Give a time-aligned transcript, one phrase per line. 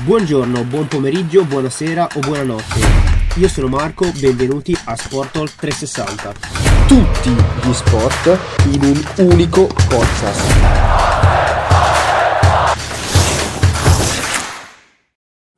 [0.00, 2.80] Buongiorno, buon pomeriggio, buonasera o buonanotte.
[3.36, 6.32] Io sono Marco, benvenuti a Sportol 360.
[6.88, 8.38] Tutti gli sport
[8.72, 11.20] in un unico podcast.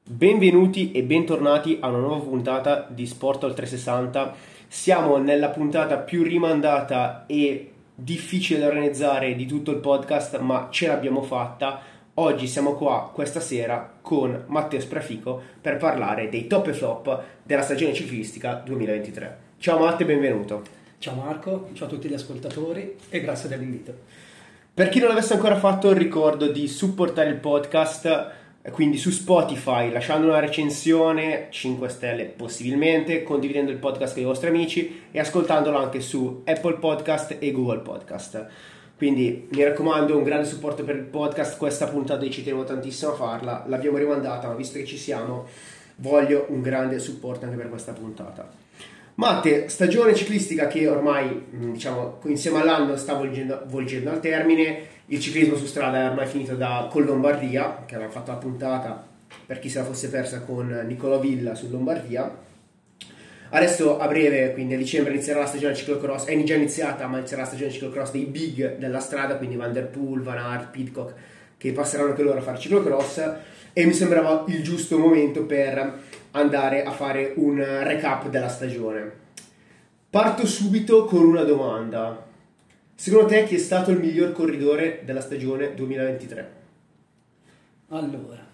[0.02, 4.34] Benvenuti e bentornati a una nuova puntata di Sportol 360.
[4.66, 10.88] Siamo nella puntata più rimandata e difficile da organizzare di tutto il podcast, ma ce
[10.88, 16.72] l'abbiamo fatta Oggi siamo qua questa sera con Matteo Sprafico per parlare dei top e
[16.72, 19.38] flop della stagione ciclistica 2023.
[19.58, 20.62] Ciao Matteo, benvenuto.
[20.98, 23.92] Ciao Marco, ciao a tutti gli ascoltatori e grazie dell'invito.
[24.72, 28.30] Per chi non l'avesse ancora fatto, ricordo di supportare il podcast,
[28.70, 34.50] quindi su Spotify lasciando una recensione 5 stelle possibilmente, condividendo il podcast con i vostri
[34.50, 38.46] amici e ascoltandolo anche su Apple Podcast e Google Podcast.
[38.96, 41.58] Quindi mi raccomando, un grande supporto per il podcast.
[41.58, 43.64] Questa puntata ci tenevo tantissimo a farla.
[43.66, 45.46] L'abbiamo rimandata, ma visto che ci siamo,
[45.96, 48.48] voglio un grande supporto anche per questa puntata.
[49.16, 54.92] Matte, stagione ciclistica che ormai, diciamo, insieme all'anno sta volgendo, volgendo al termine.
[55.06, 59.06] Il ciclismo su strada è ormai finito da, con Lombardia, che aveva fatto la puntata
[59.44, 62.43] per chi se la fosse persa con Nicola Villa su Lombardia
[63.54, 67.42] Adesso a breve, quindi a dicembre, inizierà la stagione ciclocross, è già iniziata, ma inizierà
[67.42, 71.14] la stagione ciclocross dei big della strada, quindi Van Der Poel, Van Aert, Pitcock,
[71.56, 73.22] che passeranno anche loro a fare ciclocross
[73.72, 76.00] e mi sembrava il giusto momento per
[76.32, 79.08] andare a fare un recap della stagione.
[80.10, 82.26] Parto subito con una domanda.
[82.96, 86.50] Secondo te chi è stato il miglior corridore della stagione 2023?
[87.90, 88.44] Allora,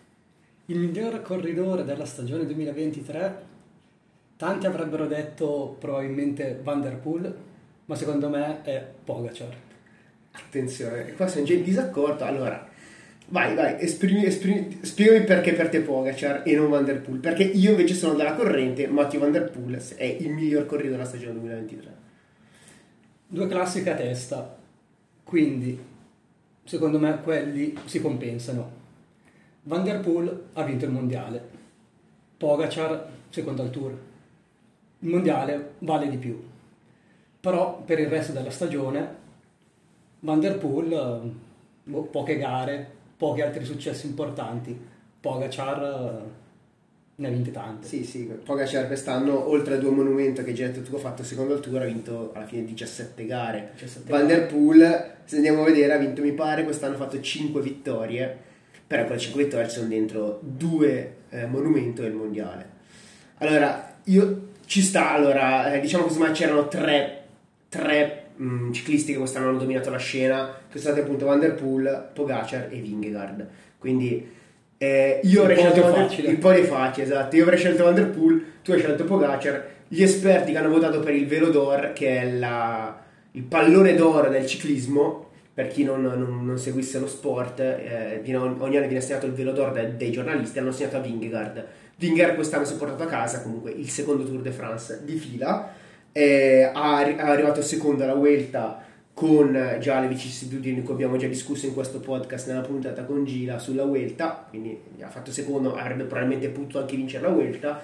[0.66, 3.48] il miglior corridore della stagione 2023
[4.40, 7.30] Tanti avrebbero detto probabilmente Van Der Poel,
[7.84, 9.54] ma secondo me è Pogacar.
[10.30, 12.24] Attenzione, qua sono già in disaccordo.
[12.24, 12.66] Allora,
[13.26, 17.18] vai, vai, esprimi, esprimi, spiegami perché per te Pogacar e non Van Der Poel.
[17.18, 21.04] Perché io invece sono dalla corrente, Matteo Van Der Poel è il miglior corridore della
[21.04, 21.94] stagione 2023.
[23.26, 24.56] Due classiche a testa,
[25.22, 25.78] quindi
[26.64, 28.70] secondo me quelli si compensano.
[29.64, 31.46] Van Der Poel ha vinto il mondiale,
[32.38, 34.08] Pogacar secondo al Tour
[35.00, 36.40] il mondiale vale di più.
[37.40, 39.18] Però per il resto della stagione
[40.20, 44.78] Van Der Poel, eh, boh, poche gare, pochi altri successi importanti,
[45.20, 46.38] Pogacar eh,
[47.16, 47.86] ne ha vinte tante.
[47.86, 51.60] Sì, sì, Pogacar quest'anno, oltre a due monumenti che già tu hai fatto secondo il
[51.60, 53.70] tour, ha vinto alla fine 17 gare.
[53.72, 57.18] 17 Van Der Poel, se andiamo a vedere, ha vinto, mi pare, quest'anno ha fatto
[57.18, 58.36] 5 vittorie,
[58.86, 62.78] però quelle 5 vittorie sono dentro due eh, monumenti del mondiale.
[63.38, 67.22] Allora, io ci sta, allora, eh, diciamo che insomma c'erano tre,
[67.68, 71.40] tre mh, mm, ciclisti che quest'anno hanno dominato la scena, che sono stati appunto Van
[71.40, 73.48] Der Poel, Pogacar e Vingegaard.
[73.78, 74.30] Quindi
[74.78, 77.34] eh, io avrei scelto Der, il po' di facile, esatto.
[77.34, 79.66] Io avrei scelto Van Der Poel, tu hai scelto Pogacar.
[79.88, 82.96] Gli esperti che hanno votato per il Velo d'Or, che è la,
[83.32, 88.38] il pallone d'oro del ciclismo, per chi non, non, non seguisse lo sport, eh, viene,
[88.38, 91.66] ogni anno viene assegnato il Velo d'Or dai, dai giornalisti, hanno assegnato a Vingegaard
[92.00, 95.72] Winger quest'anno si è portato a casa comunque il secondo Tour de France di fila,
[96.12, 101.74] è arrivato secondo alla Vuelta con già le vicissitudini di cui abbiamo già discusso in
[101.74, 106.78] questo podcast nella puntata con Gira sulla Vuelta, quindi ha fatto secondo, avrebbe probabilmente potuto
[106.78, 107.82] anche vincere la Vuelta.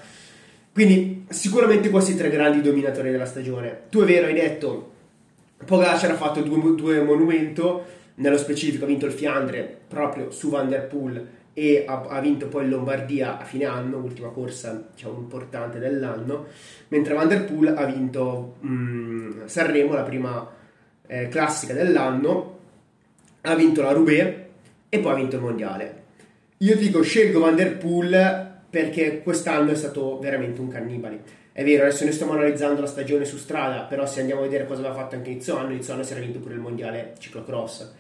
[0.72, 3.82] Quindi sicuramente questi tre grandi dominatori della stagione.
[3.90, 4.92] Tu è vero, hai detto,
[5.64, 7.84] Pogacar ha fatto due, due monumento,
[8.16, 11.26] nello specifico ha vinto il Fiandre proprio su Van Der Poel
[11.58, 16.48] e ha, ha, vinto poi Lombardia a fine anno, ultima corsa diciamo, importante dell'anno,
[16.88, 20.50] mentre Van Der Poel ha vinto mh, mm, Sanremo, la prima
[21.06, 22.58] eh, classica dell'anno,
[23.40, 24.34] ha vinto la Roubaix
[24.90, 26.02] e poi ha vinto il Mondiale.
[26.58, 31.22] Io dico scelgo Van Der Poel perché quest'anno è stato veramente un cannibale.
[31.52, 34.66] È vero, adesso noi stiamo analizzando la stagione su strada, però se andiamo a vedere
[34.66, 37.92] cosa aveva fatto anche inizio anno, inizio anno si era vinto pure il Mondiale ciclocross,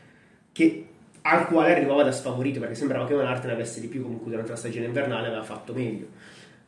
[0.52, 0.88] che
[1.28, 4.30] al quale arrivava da sfavorito perché sembrava che Van Aert ne avesse di più comunque
[4.30, 6.06] durante la stagione invernale aveva fatto meglio.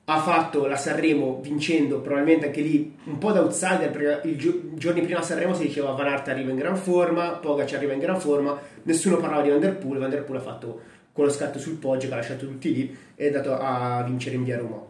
[0.05, 5.03] Ha fatto la Sanremo vincendo probabilmente anche lì un po' da outsider perché i giorni
[5.03, 8.59] prima Sanremo si diceva Van Aert arriva in gran forma Pogacar arriva in gran forma
[8.83, 10.81] nessuno parlava di Van Der Poel Van Der Poel ha fatto
[11.13, 14.45] quello scatto sul poggio che ha lasciato tutti lì e è andato a vincere in
[14.45, 14.81] via Roma.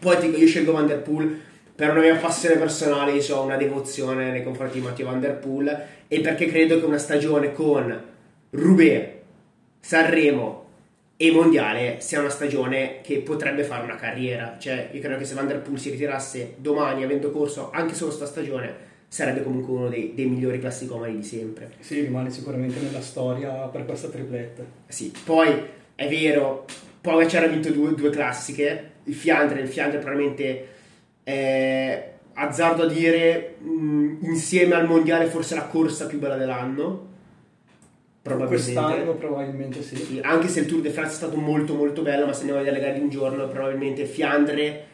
[0.00, 1.40] Poi dico io scelgo Van Der Poel
[1.74, 5.36] per una mia passione personale io ho una devozione nei confronti di Matteo Van Der
[5.36, 8.16] Poel e perché credo che una stagione con
[8.50, 9.08] Roubaix,
[9.80, 10.66] Sanremo
[11.16, 14.56] e Mondiale sia una stagione che potrebbe fare una carriera.
[14.58, 18.14] Cioè, io credo che se Van Der Poel si ritirasse domani avendo corso anche solo
[18.14, 21.72] questa stagione, sarebbe comunque uno dei, dei migliori classicomani di sempre.
[21.80, 24.62] Sì, rimane sicuramente nella storia per questa tripletta.
[24.86, 25.52] Sì, poi
[25.94, 26.66] è vero,
[27.00, 30.68] Pogacar ha vinto due, due classiche, il Fiandre, il Fiandre probabilmente
[31.24, 37.07] è azzardo a dire mh, insieme al mondiale forse la corsa più bella dell'anno
[38.28, 39.96] probabilmente quest'anno probabilmente sì.
[39.96, 40.20] sì.
[40.22, 42.64] anche se il Tour de France è stato molto molto bello ma se andiamo a
[42.64, 44.86] vedere le gare di un giorno probabilmente Fiandre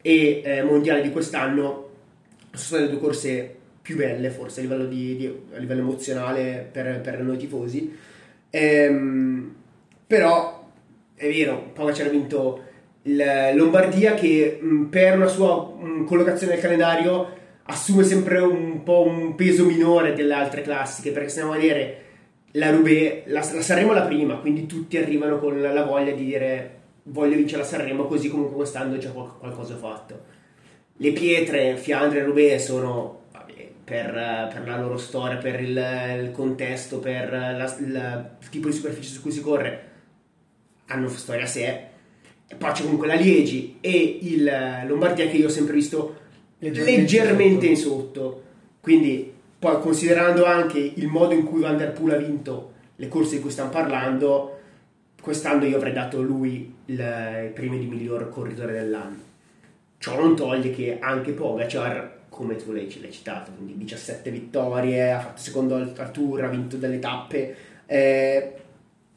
[0.00, 1.88] e eh, mondiale di quest'anno
[2.52, 6.68] sono state le due corse più belle forse a livello, di, di, a livello emozionale
[6.70, 7.96] per, per, noi tifosi
[8.50, 9.54] ehm,
[10.06, 10.70] però
[11.14, 12.62] è vero Pogacar ha vinto
[13.02, 19.02] il Lombardia che mh, per una sua mh, collocazione nel calendario assume sempre un po'
[19.02, 22.02] un peso minore delle altre classiche perché se andiamo a vedere
[22.58, 26.24] la Roubaix la, la Sanremo la prima quindi tutti arrivano con la, la, voglia di
[26.24, 30.36] dire voglio vincere la Sanremo così comunque quest'anno già qual- qualcosa ho fatto.
[31.00, 35.76] Le pietre Fiandre e Roubaix sono vabbè, per, per, la loro storia per il,
[36.20, 39.86] il contesto per la, il tipo di superficie su cui si corre
[40.86, 41.86] hanno storia a sé.
[42.50, 44.50] E poi c'è comunque la Liegi e il
[44.86, 46.16] Lombardia che io ho sempre visto
[46.58, 48.42] leggermente, leggermente in sotto.
[48.80, 53.36] Quindi, poi considerando anche il modo in cui Van Der Poel ha vinto le corse
[53.36, 54.58] di cui stiamo parlando,
[55.20, 59.26] quest'anno io avrei dato lui il, premio di miglior corridore dell'anno.
[59.98, 65.20] Ciò non toglie che anche Pogacar, come tu l'hai, l'hai citato, quindi 17 vittorie, ha
[65.20, 67.56] fatto secondo al Tour, ha vinto delle tappe,
[67.86, 68.52] eh,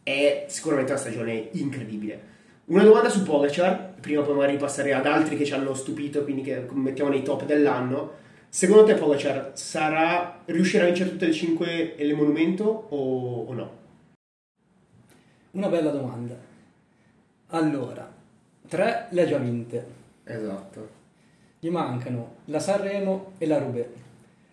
[0.03, 2.29] è sicuramente una stagione incredibile
[2.71, 6.41] una domanda su Pogacar, prima poi magari passare ad altri che ci hanno stupito, quindi
[6.41, 8.19] che mettiamo nei top dell'anno.
[8.53, 13.53] Secondo te Pogacar sarà, riuscirà a vincere tutte le 5 e le monumento o, o
[13.53, 13.71] no?
[15.51, 16.35] Una bella domanda.
[17.47, 18.13] Allora,
[18.67, 19.85] 3 le ha già vinte.
[20.25, 20.89] Esatto.
[21.59, 23.87] Gli mancano la Sanremo e la Roubaix.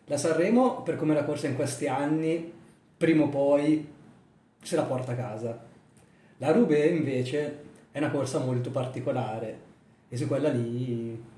[0.05, 2.53] La Sanremo, per come la corsa in questi anni,
[2.97, 3.85] prima o poi
[4.63, 5.59] se la porta a casa.
[6.37, 9.59] La Roubaix invece è una corsa molto particolare
[10.09, 11.37] e su quella lì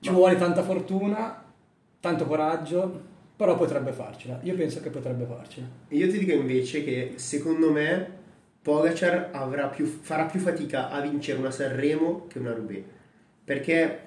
[0.00, 1.44] ci vuole tanta fortuna,
[2.00, 3.00] tanto coraggio,
[3.36, 4.38] però potrebbe farcela.
[4.42, 5.66] Io penso che potrebbe farcela.
[5.88, 8.16] Io ti dico invece che secondo me
[8.60, 12.82] Pogacar più, farà più fatica a vincere una Sanremo che una Roubaix
[13.42, 14.00] perché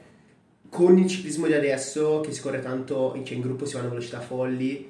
[0.69, 3.89] con il ciclismo di adesso che si corre tanto cioè in gruppo si vanno a
[3.89, 4.87] velocità folli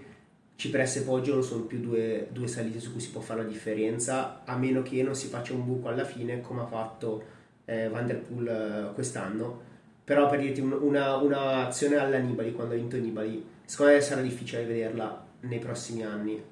[0.62, 3.48] Cipressa e Poggio non sono più due, due, salite su cui si può fare la
[3.48, 7.24] differenza, a meno che non si faccia un buco alla fine come ha fatto
[7.66, 9.70] eh, Van eh, quest'anno.
[10.12, 14.02] Però per dirti un, una, una, azione alla Nibali, quando ha vinto Nibali, secondo me
[14.02, 16.44] sarà difficile vederla nei prossimi anni.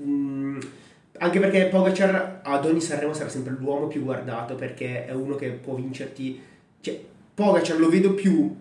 [0.00, 0.58] Mm,
[1.18, 5.50] anche perché Pogacar ad ogni Sanremo sarà sempre l'uomo più guardato perché è uno che
[5.50, 6.40] può vincerti.
[6.80, 6.98] Cioè,
[7.34, 8.56] Pogacar lo vedo più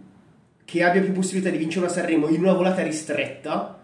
[0.66, 3.80] che abbia più possibilità di vincere una Sanremo in una volata ristretta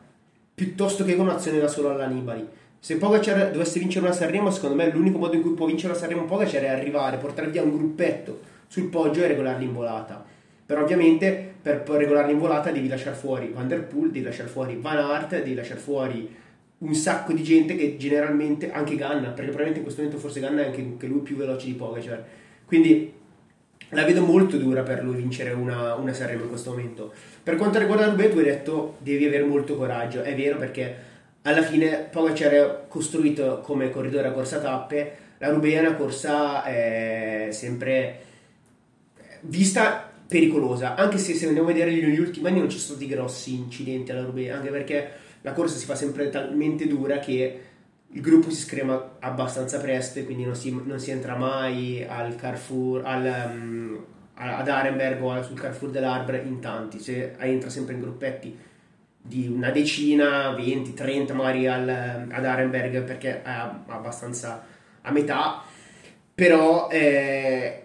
[0.54, 2.46] piuttosto che con un'azione da solo all'Anibali.
[2.80, 6.02] Se Pogacar dovesse vincere una Sanremo, secondo me l'unico modo in cui può vincere una
[6.02, 10.29] Sanremo Pogacar è arrivare, portare via un gruppetto sul poggio e regolarli in volata.
[10.70, 14.78] Però ovviamente per regolarli in volata devi lasciare fuori Van Der Poel, devi lasciare fuori
[14.80, 16.32] Van Aert, devi lasciare fuori
[16.78, 20.62] un sacco di gente che generalmente, anche Ganna, perché probabilmente in questo momento forse Ganna
[20.62, 22.24] è anche, anche lui più veloce di Pogacar.
[22.68, 23.12] Quindi
[23.90, 27.14] la vedo molto dura per lui vincere una, una Sanremo in questo momento.
[27.42, 30.22] Per quanto riguarda Roubaix, tu hai detto devi avere molto coraggio.
[30.22, 30.96] È vero perché
[31.42, 35.14] alla fine Pogacar è costruito come corridore a corsa tappe.
[35.40, 38.28] La Roubaix è una corsa eh, sempre
[39.42, 43.12] vista pericolosa, anche se se andiamo a vedere negli ultimi anni non ci sono stati
[43.12, 47.62] grossi incidenti alla Roubaix, anche perché la corsa si fa sempre talmente dura che
[48.12, 52.36] il gruppo si screma abbastanza presto e quindi non si, non si entra mai al
[52.36, 54.06] Carrefour, al, um,
[54.36, 58.56] ad Arenberg o sul Carrefour dell'Arbre in tanti, se entra sempre in gruppetti
[59.20, 63.50] di una decina, 20, 30 magari al, ad Arenberg perché è
[63.88, 64.64] abbastanza
[65.02, 65.64] a metà,
[66.36, 67.84] però eh,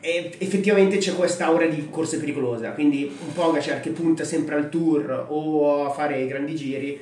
[0.00, 5.86] effettivamente c'è quest'aura di corse pericolose, quindi un po' che punta sempre al tour o
[5.86, 7.00] a fare grandi giri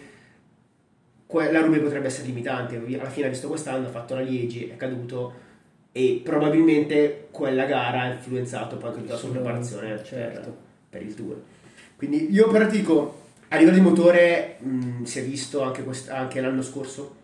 [1.51, 2.77] la Rubio potrebbe essere limitante.
[2.77, 5.47] Alla fine ha visto quest'anno, ha fatto la Liegi, è caduto
[5.93, 10.41] e probabilmente quella gara ha influenzato poi anche tutta la sua preparazione certo.
[10.41, 10.53] per,
[10.91, 11.43] per, il tour.
[11.97, 16.63] Quindi io però dico, a livello di motore mh, si è visto anche, anche, l'anno
[16.63, 17.17] scorso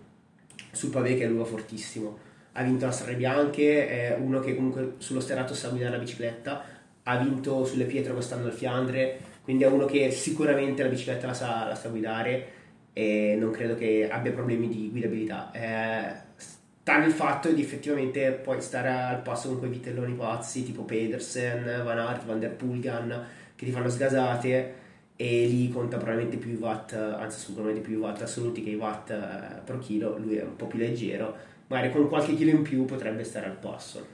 [0.72, 2.18] sul pavé che è lui fortissimo.
[2.56, 6.64] Ha vinto la Strade Bianche, è uno che comunque sullo sterrato sa guidare la bicicletta,
[7.02, 11.34] ha vinto sulle pietre quest'anno al Fiandre, quindi è uno che sicuramente la bicicletta la
[11.34, 12.46] sa, la sa guidare
[12.92, 15.50] e non credo che abbia problemi di guidabilità.
[15.52, 20.82] Eh, sta nel fatto di effettivamente poi stare al passo con quei vitelloni pazzi tipo
[20.82, 24.82] Pedersen, Van Aert, Van Der Pulgan che ti fanno sgasate
[25.16, 28.74] e lì conta probabilmente più i watt, anzi sicuramente più i watt assoluti che i
[28.74, 32.62] watt eh, pro chilo, lui è un po' più leggero magari con qualche chilo in
[32.62, 34.06] più potrebbe stare al passo.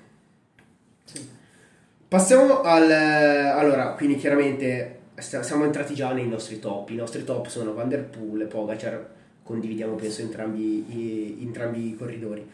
[1.05, 1.29] Sì.
[2.09, 2.91] Passiamo al...
[2.91, 6.91] Allora, quindi chiaramente st- siamo entrati già nei nostri top.
[6.91, 9.09] I nostri top sono Van Der Poel e Pogacar,
[9.43, 12.49] condividiamo penso entrambi i, entrambi i corridori.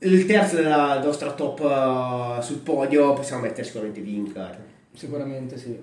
[0.00, 4.58] Il terzo della nostra top uh, sul podio possiamo mettere sicuramente Vingegaard.
[4.92, 5.76] Sicuramente sì.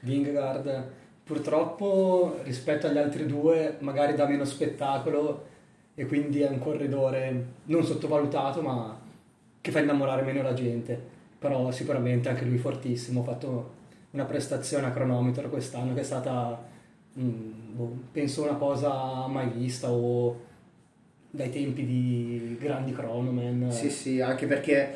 [0.00, 0.90] Vingegaard
[1.24, 5.52] purtroppo rispetto agli altri due magari dà meno spettacolo
[5.94, 9.00] e quindi è un corridore non sottovalutato ma
[9.60, 11.12] che fa innamorare meno la gente.
[11.38, 13.72] Però sicuramente anche lui fortissimo, ha fatto
[14.10, 16.62] una prestazione a cronometro quest'anno che è stata,
[17.18, 20.40] mm, boh, penso, una cosa mai vista o
[21.30, 23.70] dai tempi di grandi cronomen.
[23.70, 24.94] Sì, sì, anche perché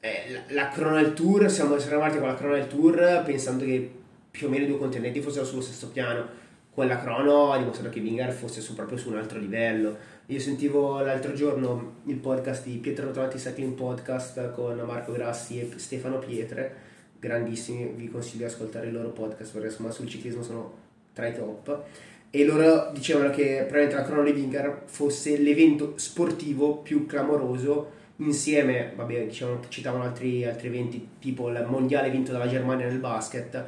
[0.00, 3.90] eh, la, Chronal Tour, siamo arrivati con la Chronal Tour pensando che
[4.30, 6.42] più o meno i due contendenti fossero sullo stesso piano.
[6.70, 9.96] Quella crono ha dimostrato che Vingar fosse su, proprio su un altro livello.
[10.28, 15.70] Io sentivo l'altro giorno il podcast di Pietro Trovati Cycling Podcast con Marco Grassi e
[15.76, 16.74] Stefano Pietre,
[17.20, 20.72] grandissimi, vi consiglio di ascoltare il loro podcast perché insomma sul ciclismo sono
[21.12, 21.82] tra i top.
[22.30, 28.92] E loro dicevano che probabilmente la crono di Vingar fosse l'evento sportivo più clamoroso insieme,
[28.96, 33.62] vabbè, diciamo, citavano altri, altri eventi tipo il mondiale vinto dalla Germania nel basket,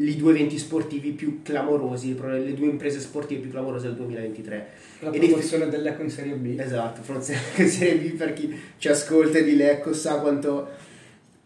[0.00, 4.68] i due eventi sportivi più clamorosi, le due imprese sportive più clamorose del 2023.
[5.00, 6.56] La promozione dell'Eco in Serie B.
[6.58, 10.68] Esatto, promozione in Serie B per chi ci ascolta di Lecco sa quanto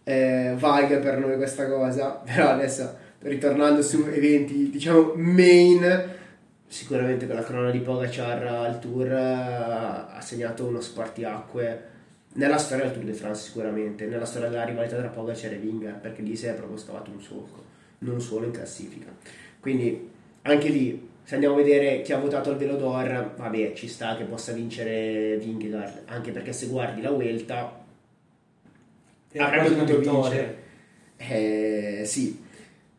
[0.04, 6.10] eh, valga per noi questa cosa, però adesso ritornando su eventi diciamo main,
[6.66, 11.90] sicuramente con la crona di Pogacar al Tour eh, ha segnato uno spartiacque
[12.34, 16.00] nella storia del Tour de France sicuramente, nella storia della rivalità tra Pogacar e Vingegaard
[16.00, 17.71] perché lì si è proprio scavato un solco
[18.02, 19.06] non solo in classifica.
[19.60, 20.08] Quindi
[20.42, 24.16] anche lì, se andiamo a vedere chi ha votato al Velo d'Or, vabbè, ci sta
[24.16, 27.80] che possa vincere Vingegaard, anche perché se guardi la Vuelta
[29.36, 30.56] avrebbe potuto vincere.
[31.16, 32.40] Eh, sì.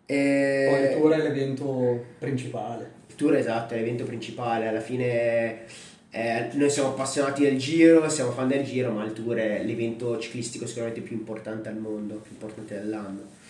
[0.06, 2.92] Eh, Poi il Tour è l'evento principale.
[3.08, 5.66] Il Tour esatto, è l'evento principale, alla fine
[6.10, 10.20] eh, noi siamo appassionati del Giro, siamo fan del Giro, ma il Tour è l'evento
[10.20, 13.42] ciclistico sicuramente più importante al mondo, più importante dell'anno.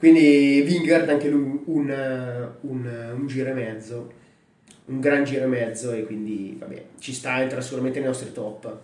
[0.00, 4.12] Quindi Vingard anche lui un, un, un, giro e mezzo,
[4.86, 8.78] un gran giro e mezzo e quindi vabbè, ci sta, entra sicuramente nei nostri top.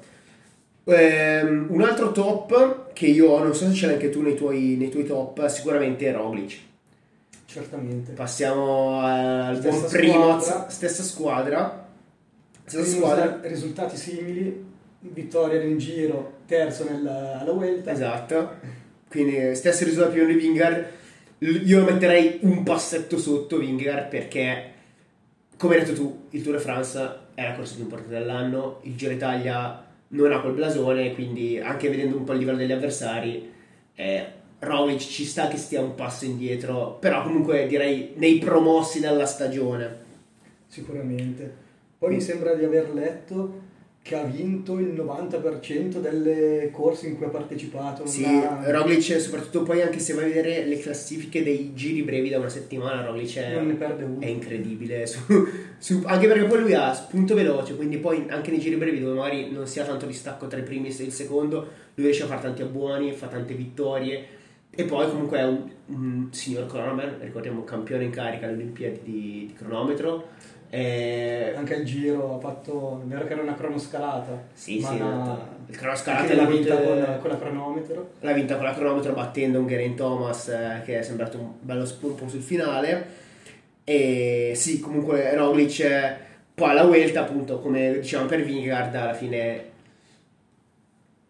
[0.85, 4.35] Um, un altro top che io ho, non so se ce l'hai anche tu nei
[4.35, 6.59] tuoi, nei tuoi top, sicuramente è Roglic.
[7.47, 8.13] Certamente.
[8.13, 11.89] Passiamo al buon primo, stessa squadra.
[12.67, 13.41] Stessa squadra.
[13.41, 14.65] Risultati simili,
[14.99, 17.91] vittoria nel giro, terzo nella, alla Vuelta.
[17.91, 18.85] Esatto.
[19.09, 21.05] Quindi stessi risultati di Vingard
[21.39, 24.73] io metterei un passetto sotto Vingegaard perché,
[25.57, 28.97] come hai detto tu, il Tour de France è la corsa più importante dell'anno, il
[28.97, 33.53] Giro Italia non ha quel blasone, quindi anche vedendo un po' il livello degli avversari,
[33.95, 34.27] eh,
[34.61, 40.05] Roglic ci sta che stia un passo indietro, però comunque direi nei promossi della stagione.
[40.67, 41.65] Sicuramente.
[41.99, 43.63] Poi mi sembra di aver letto
[44.07, 48.07] che ha vinto il 90% delle corse in cui ha partecipato.
[48.07, 48.63] Sì, una...
[48.71, 52.49] Roglic, soprattutto poi anche se vai a vedere le classifiche dei giri brevi da una
[52.49, 53.57] settimana, Roglic è,
[54.21, 55.07] è incredibile.
[55.11, 55.19] Su,
[55.79, 59.19] su, anche perché poi lui ha spunto veloce, quindi poi anche nei giri brevi dove
[59.19, 62.27] magari non si ha tanto distacco tra i primi e il secondo, lui riesce a
[62.27, 64.25] fare tanti abbuoni, fa tante vittorie.
[64.71, 69.13] E poi comunque è un, un signor cronometro, ricordiamo campione in carica alle Olimpiadi di,
[69.49, 70.29] di cronometro
[70.69, 71.53] e...
[71.57, 74.43] Anche il giro ha fatto, è vero che era una cronoscalata.
[74.53, 75.39] Sì, sì, la...
[75.67, 78.11] il cronoscalata l'ha vinta con, con, la cronometro.
[78.21, 81.85] L'ha vinta con la cronometro battendo un Geraint Thomas eh, che è sembrato un bello
[81.85, 83.25] spunto sul finale.
[83.85, 86.17] E sì, comunque Roglic eh,
[86.55, 89.65] poi alla Vuelta appunto come dicevamo per Vingegaard alla fine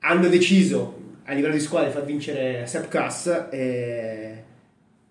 [0.00, 4.44] hanno deciso a livello di squadra di far vincere Sepp Kass e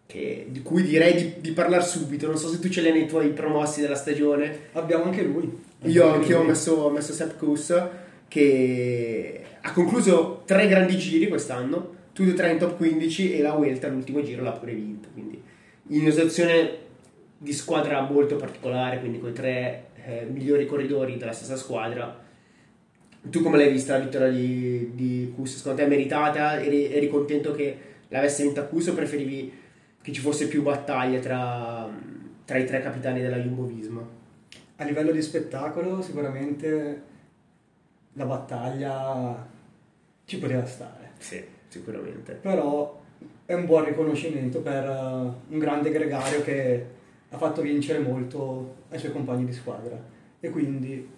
[0.06, 2.28] che, di cui direi di, di parlare subito.
[2.28, 4.70] Non so se tu ce l'hai nei tuoi promossi della stagione.
[4.74, 5.64] Abbiamo anche lui.
[5.84, 7.74] Io anche ho messo, ho messo Sepp Kuss
[8.28, 13.54] che ha concluso tre grandi giri quest'anno, tutti e tre in top 15 e la
[13.54, 15.10] Vuelta l'ultimo giro l'ha pure vinto.
[15.14, 15.42] Quindi
[15.90, 16.84] in una situazione
[17.38, 22.24] di squadra molto particolare, quindi con i tre eh, migliori corridori della stessa squadra.
[23.28, 25.58] Tu come l'hai vista la vittoria di, di Kuss?
[25.58, 26.62] Secondo te è meritata?
[26.62, 27.78] Eri, eri contento che
[28.10, 29.52] l'avesse vinta Kuss o preferivi
[30.06, 31.90] che ci fosse più battaglia tra,
[32.46, 34.08] tra i tre capitani della Jumbo Visma.
[34.76, 37.02] A livello di spettacolo sicuramente
[38.14, 39.48] la battaglia
[40.26, 41.14] ci poteva stare.
[41.18, 42.34] Sì, sicuramente.
[42.34, 43.02] Però
[43.46, 46.86] è un buon riconoscimento per uh, un grande gregario che
[47.28, 50.00] ha fatto vincere molto ai suoi compagni di squadra
[50.40, 51.10] e quindi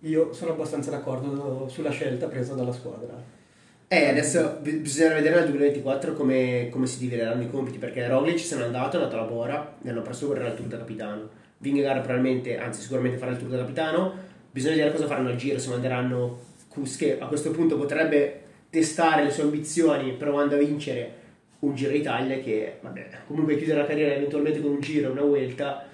[0.00, 3.14] io sono abbastanza d'accordo sulla scelta presa dalla squadra.
[3.86, 8.38] Eh, adesso bi- bisogna vedere nel 2024 come, come si divideranno i compiti, perché Roglic
[8.38, 11.28] se n'è andato, è andato a Bora, e hanno preso correre il Tour da Capitano.
[11.58, 14.12] Vingegaard probabilmente, anzi sicuramente farà il Tour da Capitano,
[14.50, 19.22] bisogna vedere cosa faranno al Giro, se manderanno Kus che a questo punto potrebbe testare
[19.22, 21.22] le sue ambizioni provando a vincere
[21.60, 25.86] un Giro d'Italia che, vabbè, comunque chiudere la carriera eventualmente con un Giro, una Vuelta...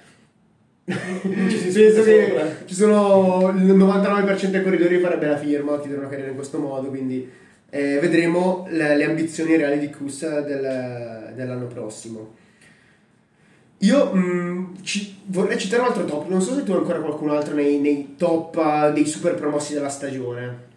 [0.90, 2.46] Penso che sopra.
[2.64, 6.58] ci sono il 99% dei corridori farebbe la firma a chiudere una carriera in questo
[6.58, 7.30] modo, quindi
[7.70, 12.34] eh, vedremo le, le ambizioni reali di Kus del- dell'anno prossimo.
[13.78, 17.30] Io mh, ci- vorrei citare un altro top, non so se tu hai ancora qualcun
[17.30, 20.68] altro nei, nei top eh, dei super promossi della stagione.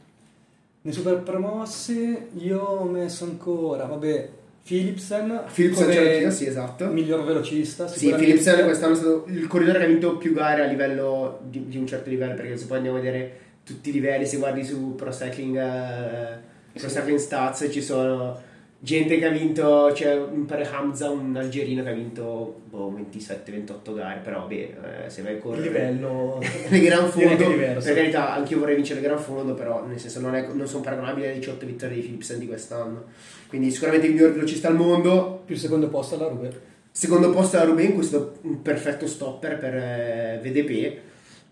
[0.84, 4.30] Nei super promossi io ho messo ancora, vabbè,
[4.64, 6.88] Philipsen, Philipsen c'è anch'io, sì esatto.
[6.88, 7.88] miglior velocista.
[7.88, 8.10] Sì.
[8.10, 11.78] Philipsen quest'anno è stato il corridore che ha vinto più gare a livello di, di
[11.78, 14.96] un certo livello, perché se poi andiamo a vedere tutti i livelli, se guardi su
[14.96, 16.88] Pro Cycling, eh, Sì.
[16.88, 18.52] Cycling Stats ci sono
[18.84, 23.96] gente che ha vinto, c'è un pare Hamza, un algerino che ha vinto boh, 27-28
[23.96, 28.34] gare, però vabbè, eh, se vai a Il correre livello nel gran fondo, per carità,
[28.34, 31.36] anch'io vorrei vincere il gran fondo, però nel senso non, è- non sono paragonabili alle
[31.40, 33.06] 18 vittorie di Philipsen di quest'anno.
[33.48, 36.72] Quindi sicuramente il miglior velocista al mondo, più il secondo posto alla Rube.
[36.92, 40.98] Secondo posto alla Ruben, questo un perfetto stopper per eh, VDP.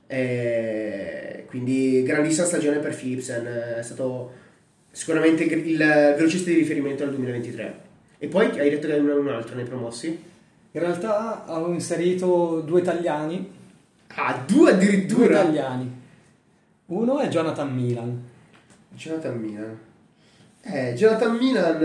[0.07, 4.31] Eh, quindi grandissima stagione per Philipsen, eh, è stato
[4.91, 7.89] sicuramente il velocista di riferimento nel 2023.
[8.19, 10.07] E poi hai detto che hai un, altro nei promossi?
[10.73, 13.59] In realtà avevo inserito due italiani,
[14.15, 15.41] Ah, due due addirittura!
[15.41, 15.99] italiani.
[16.87, 18.23] Uno è Jonathan Milan.
[18.89, 19.77] Jonathan Milan.
[20.61, 21.81] Eh, Jonathan Milan,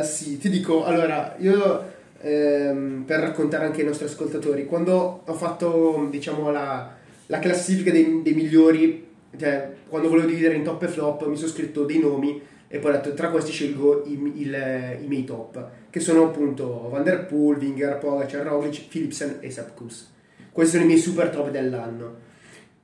[0.00, 1.84] eh, sì, ti dico, allora, io
[2.20, 6.90] ehm, per raccontare anche ai nostri ascoltatori, quando ho fatto, diciamo, la,
[7.26, 9.01] la classifica dei, dei migliori,
[9.38, 12.90] cioè, quando volevo dividere in top e flop, mi sono scritto dei nomi e poi
[12.90, 17.26] ho detto, tra questi scelgo i, il- i miei top, che sono appunto Van Der
[17.26, 20.10] Poel, Winger, Pogacar, Roglic, Philipsen e Sepp Kuss.
[20.50, 22.30] Questi sono i miei super top dell'anno.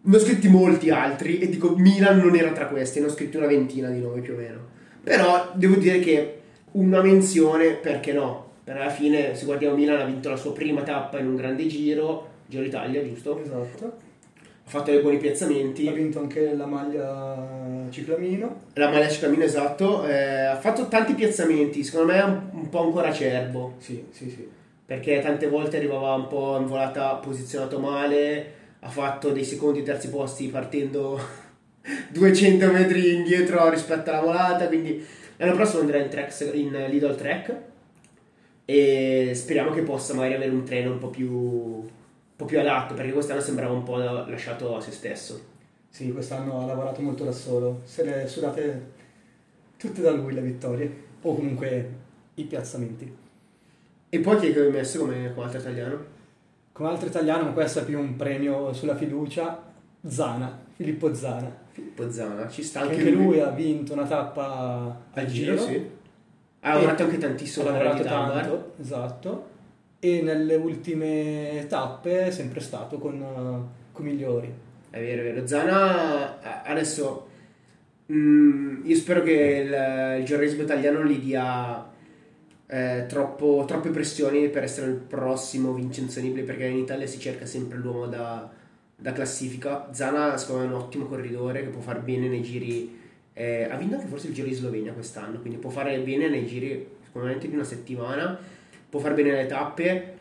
[0.01, 3.37] Ne ho scritti molti altri e dico Milan non era tra questi, ne ho scritti
[3.37, 4.59] una ventina di nomi più o meno.
[5.03, 6.41] Però devo dire che
[6.73, 8.47] una menzione, perché no?
[8.65, 11.67] Per alla fine, se guardiamo Milan, ha vinto la sua prima tappa in un grande
[11.67, 13.41] giro, Giro d'Italia, giusto?
[13.43, 14.07] Esatto.
[14.69, 15.89] Ha fatto dei buoni Ha piazzamenti.
[15.89, 18.61] vinto anche la maglia ciclamino.
[18.75, 20.07] La maglia ciclamino, esatto.
[20.07, 23.77] eh, ha fatto tanti piazzamenti, secondo me è un, un po' ancora acerbo.
[23.79, 24.47] Sì, sì, sì.
[24.85, 29.83] perché tante volte arrivava un po' in volata posizionato male, ha fatto dei secondi e
[29.85, 31.19] terzi posti partendo
[32.13, 35.03] 200 metri indietro rispetto alla volata, quindi
[35.39, 37.55] l'anno prossimo andrà in, tracks, in Lidl Track
[38.67, 41.83] e speriamo che possa magari avere un treno un po' più,
[42.39, 45.41] po' più adatto, perché quest'anno sembrava un po' lasciato a se stesso.
[45.91, 47.81] Sì, quest'anno ha lavorato molto da solo.
[47.85, 48.93] Se le sudate
[49.77, 51.07] tutte da lui le vittorie.
[51.23, 51.91] O comunque
[52.35, 53.17] i piazzamenti.
[54.09, 56.05] E poi chi è che avevi messo come, come altro italiano?
[56.71, 59.61] Come altro italiano, ma questo è più un premio sulla fiducia,
[60.07, 61.53] Zana, Filippo Zana.
[61.73, 65.59] Filippo Zana, ci sta Anche, anche, lui ha vinto una tappa al giro.
[65.59, 65.91] sì.
[66.61, 69.47] Ha lavorato anche tantissimo ha lavorato tanto, esatto.
[70.01, 74.53] E nelle ultime tappe è sempre stato con, eh, con migliori.
[74.91, 75.47] È vero, è vero.
[75.47, 77.27] Zana a- adesso
[78.13, 81.85] mm, io spero che il, il giornalismo italiano gli dia
[82.67, 87.47] eh, troppo- troppe pressioni per essere il prossimo Vincenzo Nibali perché in Italia si cerca
[87.47, 88.49] sempre l'uomo da,
[88.97, 89.89] da classifica.
[89.93, 92.97] Zana secondo me è un ottimo corridore che può far bene nei giri.
[93.33, 96.47] eh, ha vinto anche forse il Giro di Slovenia quest'anno, quindi può fare bene nei
[96.47, 98.39] giri sicuramente di una settimana,
[98.89, 100.15] può far bene le tappe,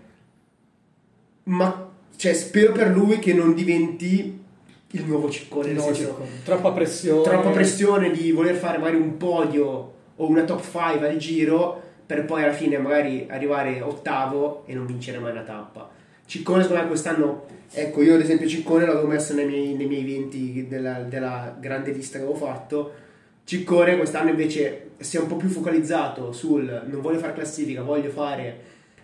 [1.43, 4.43] ma cioè, spero per lui che non diventi
[4.91, 5.91] il nuovo ciccone, No,
[6.43, 7.23] troppa pressione.
[7.23, 12.25] troppa pressione di voler fare magari un podio o una top 5 al giro per
[12.25, 15.89] poi alla fine magari arrivare ottavo e non vincere mai una tappa.
[16.25, 20.03] Ciccone secondo me quest'anno, ecco io ad esempio Ciccone l'avevo messo nei miei, nei miei
[20.03, 22.91] 20 della, della grande lista che avevo fatto.
[23.47, 28.09] Ciccone quest'anno invece si è un po' più focalizzato sul non voglio fare classifica, voglio
[28.09, 28.59] fare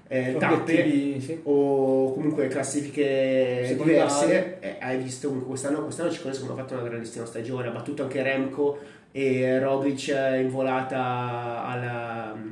[0.09, 1.39] eh, tappe sì.
[1.43, 4.01] o comunque classifiche Secondarie.
[4.01, 7.69] diverse eh, hai visto comunque quest'anno quest'anno Ciccone secondo me ha fatto una grandissima stagione
[7.69, 8.79] ha battuto anche Remco
[9.13, 12.51] e Roglic in volata alla non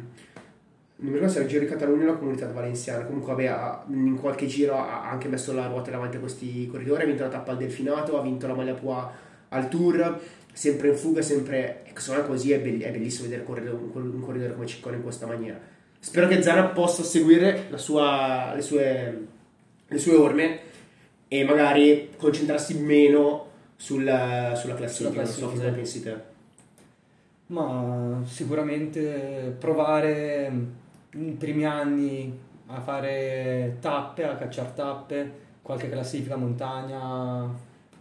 [0.95, 3.83] mi ricordo se era il Giro di Catalogna o la comunità valenciana comunque vabbè ha-
[3.89, 7.29] in qualche giro ha anche messo la ruota davanti a questi corridori ha vinto la
[7.29, 10.19] tappa al Delfinato ha vinto la maglia Pua al Tour
[10.53, 14.53] sempre in fuga sempre ecco me così è, bell- è bellissimo vedere correre un, corridore
[14.53, 15.59] come Ciccone in questa maniera
[15.99, 19.27] spero che Zara possa seguire la sua- le, sue,
[19.87, 20.59] le sue orme
[21.27, 25.63] e magari concentrarsi meno sulla, sulla classifica, Sulla non so classifica.
[25.63, 26.15] cosa pensi te.
[27.47, 30.51] Ma sicuramente provare
[31.11, 32.37] nei primi anni
[32.67, 37.49] a fare tappe, a cacciare tappe, qualche classifica montagna,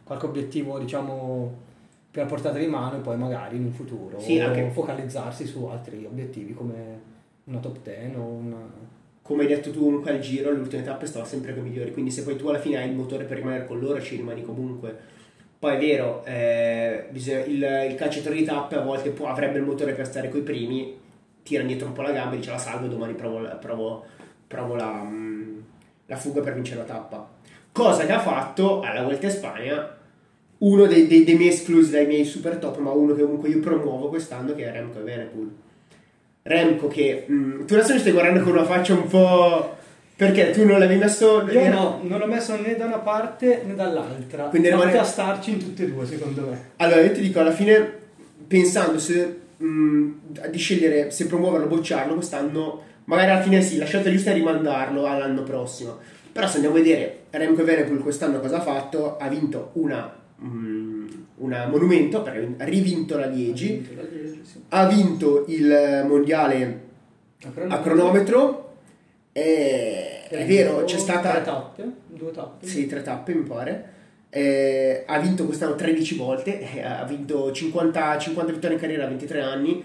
[0.05, 1.69] qualche obiettivo diciamo
[2.11, 6.05] per portata di mano e poi magari in un futuro Sì, anche- focalizzarsi su altri
[6.05, 7.01] obiettivi come
[7.45, 8.89] una top 10 o una...
[9.23, 11.93] Come hai detto tu comunque al giro, le ultime tappe stava sempre con i migliori,
[11.93, 14.43] quindi se poi tu alla fine hai il motore per rimanere con loro ci rimani
[14.43, 14.97] comunque.
[15.57, 19.65] Poi è vero, eh, bisogna- il, il calciatore di tappe a volte può- avrebbe il
[19.65, 20.99] motore per stare coi primi,
[21.45, 24.05] tira indietro un po' la gamba e dice la salvo e domani provo, provo,
[24.49, 25.59] provo la, mm,
[26.07, 27.29] la fuga per vincere la tappa.
[27.71, 29.97] Cosa che ha fatto alla Volta in Spagna
[30.63, 33.61] uno dei, dei- dei miei esclusi dai miei super top, ma uno che comunque io
[33.61, 35.51] promuovo quest'anno che è Remco Evenepoel.
[36.43, 39.77] Remco che mm, tu adesso mi stai guardando con una faccia un po'
[40.17, 43.75] perché tu non l'avevi messo Io no, non l'ho messo né da una parte né
[43.75, 46.65] dall'altra, Quindi ma rimane- poteva starci in tutte e due secondo me.
[46.77, 47.91] Allora, io ti dico, alla fine,
[48.47, 50.09] pensando se, mh,
[50.51, 54.35] di scegliere se promuoverlo o bocciarlo quest'anno, magari alla fine sì, la scelta giusta è
[54.35, 55.97] rimandarlo all'anno prossimo.
[56.33, 61.27] Però se andiamo a vedere Remco Evenepoel quest'anno cosa ha fatto, ha vinto una, mh,
[61.37, 63.87] una monumento, perché ha rivinto la Liegi,
[64.69, 66.81] ha vinto il mondiale
[67.69, 68.75] a cronometro,
[69.33, 71.33] e è vero, c'è stata...
[71.33, 72.67] tre tappe, due tappe.
[72.67, 73.99] Sì, tre tappe mi pare.
[74.31, 79.41] Eh, ha vinto quest'anno 13 volte, ha vinto 50, 50 vittorie in carriera a 23
[79.41, 79.85] anni.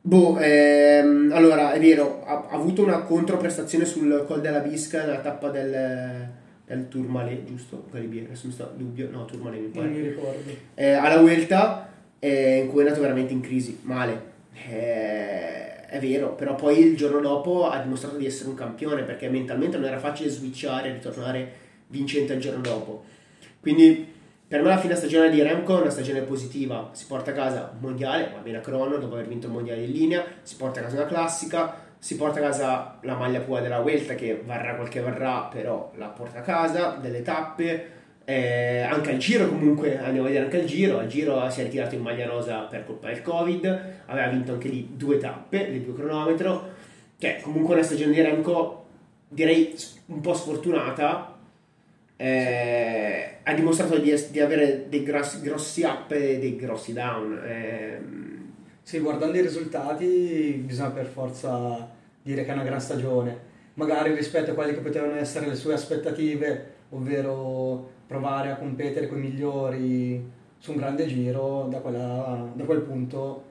[0.00, 5.20] Boh, ehm, allora è vero, ha, ha avuto una controprestazione sul Col della Bisca nella
[5.20, 6.30] tappa del,
[6.66, 7.84] del Tourmalet, giusto?
[7.90, 9.88] Galibier, adesso mi sta dubbio, no, Tourmalet mi Non pare.
[9.88, 10.50] mi ricordo.
[10.74, 14.32] Eh, alla Vuelta, eh, in cui è andato veramente in crisi, male.
[14.66, 19.28] Eh, è vero, però poi il giorno dopo ha dimostrato di essere un campione perché
[19.28, 21.52] mentalmente non era facile switchare e ritornare
[21.88, 23.04] vincente il giorno dopo.
[23.60, 24.12] Quindi
[24.46, 27.70] per me la fine stagione di Remco è una stagione positiva, si porta a casa
[27.72, 30.80] un mondiale, va bene a crono dopo aver vinto il mondiale in linea, si porta
[30.80, 34.74] a casa una classica, si porta a casa la maglia pua della Vuelta che varrà
[34.74, 37.86] quel che varrà, però la porta a casa, delle tappe,
[38.26, 41.64] eh, anche al giro comunque, andiamo a vedere anche al giro, al giro si è
[41.64, 43.64] ritirato in maglia rosa per colpa del Covid,
[44.04, 46.72] aveva vinto anche lì due tappe, le due cronometro,
[47.16, 48.84] che comunque una stagione di Remco
[49.26, 49.74] direi
[50.08, 51.38] un po' sfortunata,
[52.16, 57.40] eh, ha dimostrato di, di avere dei grossi, grossi up e dei grossi down.
[57.42, 61.93] ehm, Sì, guardando i risultati bisogna per forza
[62.24, 63.52] dire che è una gran stagione.
[63.74, 69.18] Magari rispetto a quelle che potevano essere le sue aspettative, ovvero provare a competere con
[69.18, 73.42] i migliori su un grande giro, da, quella- da quel punto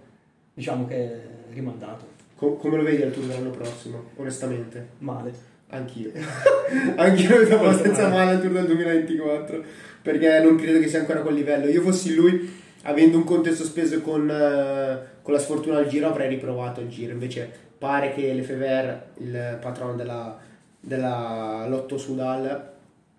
[0.54, 1.20] diciamo che è
[1.54, 2.06] rimandato.
[2.36, 4.88] co- come lo vedi al tour dell'anno prossimo, onestamente?
[5.00, 5.32] Male.
[5.70, 6.12] Anch'io.
[6.96, 9.64] Anch'io lo vedo abbastanza male al tour del 2024
[10.02, 11.68] perché non credo che sia ancora quel livello.
[11.68, 12.52] Io fossi lui,
[12.84, 17.12] avendo un conto sospeso con, eh, con la sfortuna al giro, avrei riprovato il giro.
[17.14, 17.52] Invece
[17.84, 20.40] pare che Lefebvre, il patrono della,
[20.80, 22.72] della Lotto Sudal,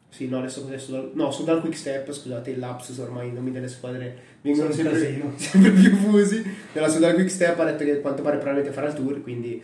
[0.09, 1.11] sì, no, adesso cos'è Sudal?
[1.13, 4.97] No, Sudal Quick Step, scusate, il lapsus ormai i nomi delle squadre vengono sempre,
[5.37, 6.43] sempre più fusi.
[6.73, 9.63] Della Sudal Quick Step ha detto che a quanto pare probabilmente farà il tour, quindi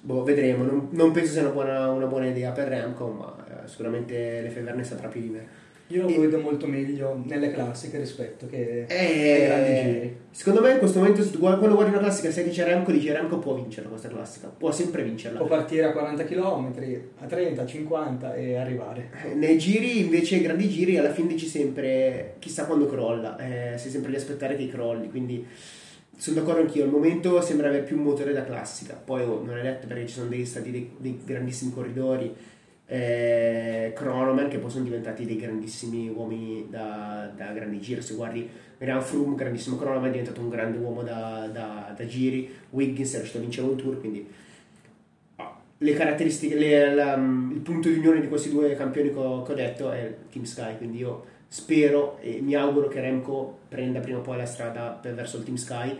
[0.00, 0.64] boh, vedremo.
[0.64, 4.74] Non, non penso sia una buona, una buona idea per Remco, ma eh, sicuramente Lefebvre
[4.74, 5.46] ne saprà più di me.
[5.90, 10.16] Io lo E- vedo molto meglio nelle classiche rispetto che Eh, ai grandi giri.
[10.30, 13.10] Secondo me in questo momento quando guardi una classica e sai che c'è Remco, dici
[13.10, 15.38] Remco può vincere questa classica, può sempre vincerla.
[15.38, 16.72] Può partire a 40 km,
[17.18, 19.10] a 30, a 50 e arrivare.
[19.24, 23.76] Eh, Nei giri, invece, i grandi giri, alla fine dici sempre chissà quando crolla, eh,
[23.76, 25.44] sei sempre lì a aspettare che crolli, quindi
[26.16, 29.58] sono d'accordo anch'io, al momento sembra avere più un motore da classica, poi oh, non
[29.58, 32.32] è detto perché ci sono dei stati dei, dei grandissimi corridori,
[32.92, 38.48] eh, Cronoman che poi sono diventati dei grandissimi uomini da, da grandi giri, se guardi
[38.78, 43.16] Graham Froome, grandissimo Cronoman, è diventato un grande uomo da, da- da giri, Wiggins è
[43.16, 44.26] riuscito a vincere un tour, quindi
[45.36, 49.42] ah, le caratteristiche, le- la- il punto di unione di questi due campioni che ho,
[49.42, 54.00] che ho detto è Team Sky, quindi io spero e mi auguro che Remco prenda
[54.00, 55.96] prima o poi la strada per- verso il Team Sky,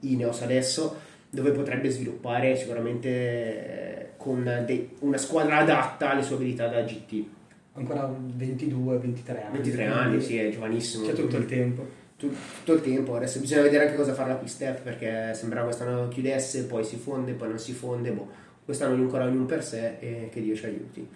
[0.00, 0.96] Ineos adesso,
[1.30, 7.24] dove potrebbe sviluppare sicuramente eh, con dei- una squadra adatta alle sue abilità da GT.
[7.72, 9.52] Ancora 22, 23 anni.
[9.54, 11.06] 23 anni, sì, è giovanissimo.
[11.06, 11.86] C'è tutto il tempo.
[12.18, 13.16] Tu- tutto il tempo.
[13.16, 16.96] Adesso bisogna vedere anche cosa farà la Quick Step perché sembrava quest'anno chiudesse, poi si
[16.96, 18.10] fonde, poi non si fonde.
[18.10, 18.28] Boh,
[18.62, 21.08] quest'anno ancora ognuno per sé e che Dio ci aiuti.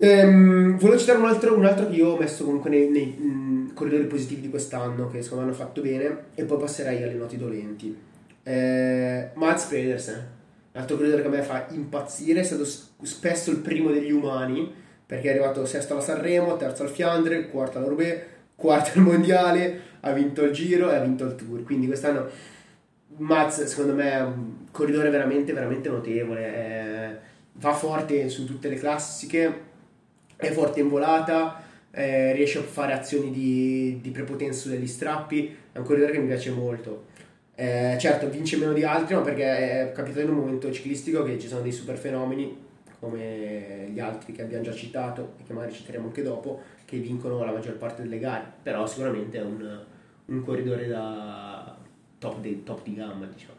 [0.00, 3.72] Ehm, volevo citare un altro, un altro che io ho messo comunque nei, nei, mh,
[3.72, 7.38] corridori positivi di quest'anno che secondo me hanno fatto bene e poi passerei alle noti
[7.38, 7.96] dolenti.
[8.42, 10.26] Eh, Mads Pedersen,
[10.78, 14.72] l'altro corridore che a me fa impazzire, è stato spesso il primo degli umani
[15.04, 18.20] perché è arrivato sesto alla Sanremo, terzo al Fiandre, quarto alla Roubaix,
[18.54, 21.62] quarto al mondiale, ha vinto il giro e ha vinto il tour.
[21.64, 22.28] Quindi quest'anno
[23.16, 26.54] Maz, secondo me, è un corridore veramente, veramente notevole.
[26.54, 27.18] È-
[27.54, 29.60] va forte su tutte le classiche,
[30.36, 35.56] è forte in volata, eh, riesce a fare azioni di, di prepotenza degli strappi.
[35.72, 37.06] È un corridore che mi piace molto.
[37.60, 39.42] Eh, certo, vince meno di altri, ma perché
[39.88, 42.56] è capitato in un momento ciclistico che ci sono dei super fenomeni
[43.00, 47.44] come gli altri che abbiamo già citato e che magari citeremo anche dopo, che vincono
[47.44, 48.44] la maggior parte delle gare.
[48.62, 49.80] Però sicuramente è un,
[50.26, 51.76] un corridore da
[52.18, 53.58] top, di- top di gamma, diciamo.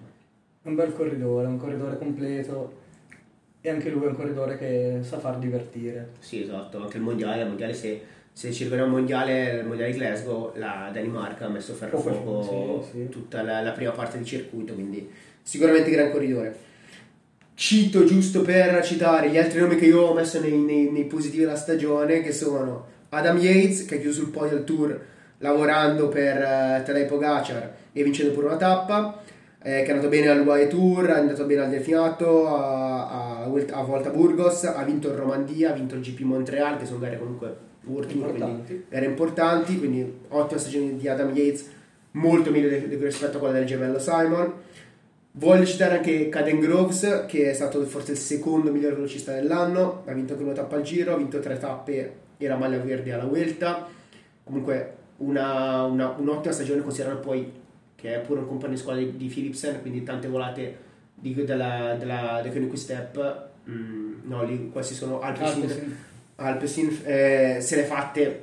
[0.61, 2.77] Un bel corridore, un corridore completo
[3.59, 6.11] e anche lui è un corridore che sa far divertire.
[6.19, 8.01] Sì, esatto, anche il mondiale, il mondiale se,
[8.39, 12.01] se ci ricordiamo il mondiale, il mondiale di Glasgow, la Danimarca ha messo ferro a
[12.01, 13.09] Poco- fuoco sì, sì.
[13.09, 15.09] tutta la, la prima parte di circuito, quindi
[15.41, 16.55] sicuramente gran corridore.
[17.53, 21.43] Cito giusto per citare gli altri nomi che io ho messo nei, nei- nei positivi
[21.43, 25.05] della stagione, che sono Adam Yates, che ha chiuso il podio al tour
[25.39, 29.21] lavorando per uh, Tadej Pogacar e vincendo pure una tappa,
[29.61, 33.43] eh, che è andato bene al UAE Tour, è andato bene al Delfinato, a, a,
[33.43, 37.19] a Volta Burgos, ha vinto il Romandia, ha vinto il GP Montreal, che sono gare
[37.19, 38.85] comunque World Tour, quindi Importanti.
[38.89, 41.69] gare importanti, quindi ottima stagione di Adam Yates,
[42.11, 44.53] molto di- rispetto a quella del gemello Simon.
[45.31, 50.11] Voglio citare anche Caden Groves, che è stato forse il secondo miglior velocista dell'anno, ha
[50.13, 53.25] vinto anche una tappa al giro, ha vinto tre tappe e la maglia verde alla
[53.25, 53.87] Vuelta.
[54.43, 57.51] Comunque una, una- un'ottima stagione considerando poi
[57.95, 60.77] che è pure un compagno di squadra di, di Philipsen, quindi tante volate
[61.13, 63.47] di, della, della, del Koenig Step.
[63.69, 65.97] Mm, no, lì quasi sono Alpecin, Alpecin.
[66.39, 68.41] Alpecin eh, se le fatte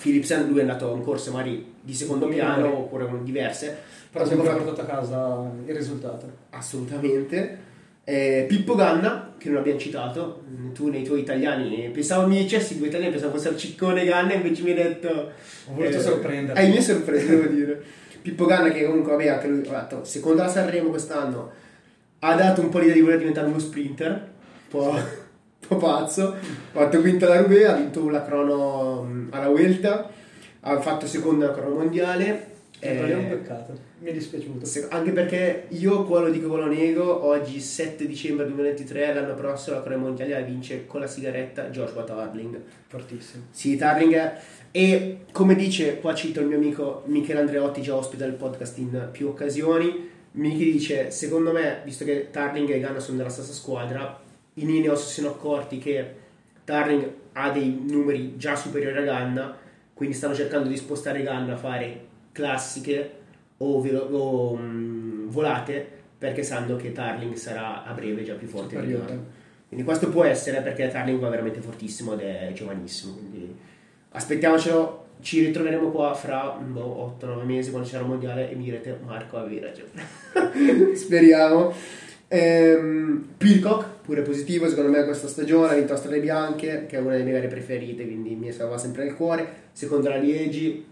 [0.00, 2.54] Philipsen, lui è andato in corse magari di secondo Minore.
[2.54, 3.76] piano oppure con diverse.
[4.10, 6.30] Però ha fatto- portato a casa il risultato.
[6.50, 7.66] Assolutamente.
[8.04, 12.86] Eh, Pippo Ganna, che non abbiamo citato, tu nei tuoi italiani, pensavo mi dicessi due
[12.86, 15.08] italiani, pensavo fossero Ciccone e Ganna, invece mi hai detto...
[15.66, 16.58] Ho voluto sorprendere.
[16.58, 17.82] Eh, mi hai sorpreso, devo dire.
[18.22, 21.50] Pippo Ganna, che comunque, vabbè, anche lui, ha detto, secondo la Sanremo quest'anno,
[22.20, 24.98] ha dato un po' l'idea di voler diventare uno sprinter, un po'
[25.66, 26.36] pazzo, ha
[26.70, 30.10] fatto quinta la Roubaix, ha vinto la crono mm, alla Vuelta,
[30.60, 32.56] ha fatto seconda la crono mondiale.
[32.80, 33.78] Eh, però è un eh, peccato.
[34.00, 34.64] Mi è dispiaciuto.
[34.64, 39.34] se- Anche perché io qua lo dico qua lo nego, oggi 7 dicembre 2023, l'anno
[39.34, 42.60] prossimo la Corea Mondiale la vince con la sigaretta Joshua Tarling.
[42.86, 43.44] Fortissimo.
[43.50, 44.40] Sì, Tarling è...
[44.70, 49.08] E come dice, qua cito il mio amico Michele Andreotti, già ospite del podcast in
[49.10, 54.20] più occasioni, Michi dice, secondo me, visto che Tarling e Ganna sono della stessa squadra,
[54.60, 56.14] i Nineos si sono accorti che
[56.64, 59.56] Tarling ha dei numeri già superiori a Ganna,
[59.94, 63.12] quindi stanno cercando di spostare Ganna a fare classiche
[63.58, 68.80] o, velo- o, mm, volate perché sanno che Tarling sarà a breve già più forte
[68.80, 68.92] di.
[68.92, 69.36] Ganna.
[69.68, 73.14] Quindi questo può essere perché Tarling va veramente fortissimo ed è giovanissimo.
[73.14, 73.54] Quindi
[74.10, 78.98] aspettiamocelo, ci ritroveremo qua fra boh, 8-9 mesi quando sarà il mondiale e mi direte
[79.04, 80.94] Marco avevi ragione.
[80.96, 81.72] Speriamo.
[82.28, 87.00] Ehm, Pilcock, pure positivo secondo me questa stagione, ha vinto a Strade Bianche, che è
[87.00, 89.46] una delle mie gare preferite, quindi mi stava sempre nel cuore.
[89.72, 90.84] Secondo la Liegi,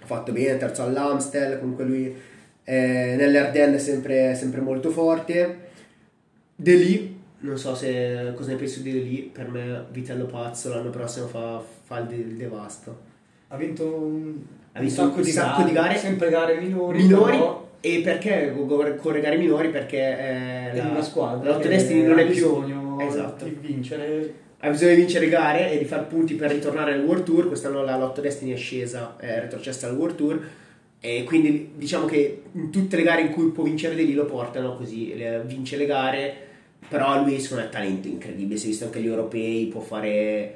[0.00, 2.14] ha fatto bene, terzo all'Amstel, comunque lui
[2.64, 5.58] eh, nelle Ardennes è sempre, sempre molto forte.
[6.56, 10.70] De Lee, non so se cosa ne pensi di De Lee, per me Vitello Pazzo
[10.70, 13.12] l'anno prossimo fa, fa il, il devasto.
[13.48, 14.36] Ha vinto un,
[14.72, 15.96] Ha vinto un sacco di gare.
[15.96, 17.02] Sempre gare minori.
[17.02, 19.68] Minori però e perché go- go- corre gare minori?
[19.68, 21.50] Perché eh, la, una squadra.
[21.50, 23.44] la Destiny non è più bisogno esatto.
[23.44, 24.34] di vincere.
[24.60, 27.46] ha bisogno di vincere gare e di far punti per ritornare al World Tour.
[27.48, 30.40] Quest'anno la Lotto Destiny è scesa, è retrocessa al World Tour.
[30.98, 34.78] E quindi diciamo che in tutte le gare in cui può vincere lì lo portano
[34.78, 36.34] così, vince le gare.
[36.88, 40.54] Però lui secondo me ha talento incredibile, si è visto anche agli europei, può fare.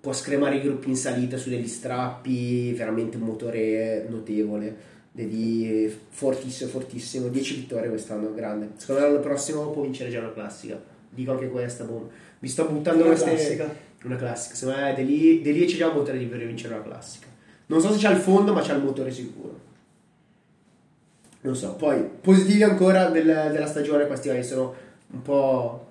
[0.00, 4.91] può scremare i gruppi in salita su degli strappi, veramente un motore notevole.
[5.14, 7.28] Dedi fortissimo, fortissimo.
[7.28, 8.70] 10 vittorie quest'anno, grande.
[8.76, 10.80] Secondo me l'anno prossimo può vincere già una classica.
[11.10, 12.10] Dico anche questa, boh.
[12.38, 13.30] Vi sto buttando Una queste.
[13.34, 13.74] classica.
[14.04, 14.54] Una classica.
[14.54, 15.02] Secondo me De
[15.52, 17.26] Lee c'è già un motore di vincere una classica.
[17.66, 19.58] Non so se c'ha il fondo, ma c'ha il motore sicuro.
[21.42, 21.74] Non so.
[21.74, 24.74] Poi, positivi ancora del- della stagione, questi magari sono
[25.12, 25.90] un po'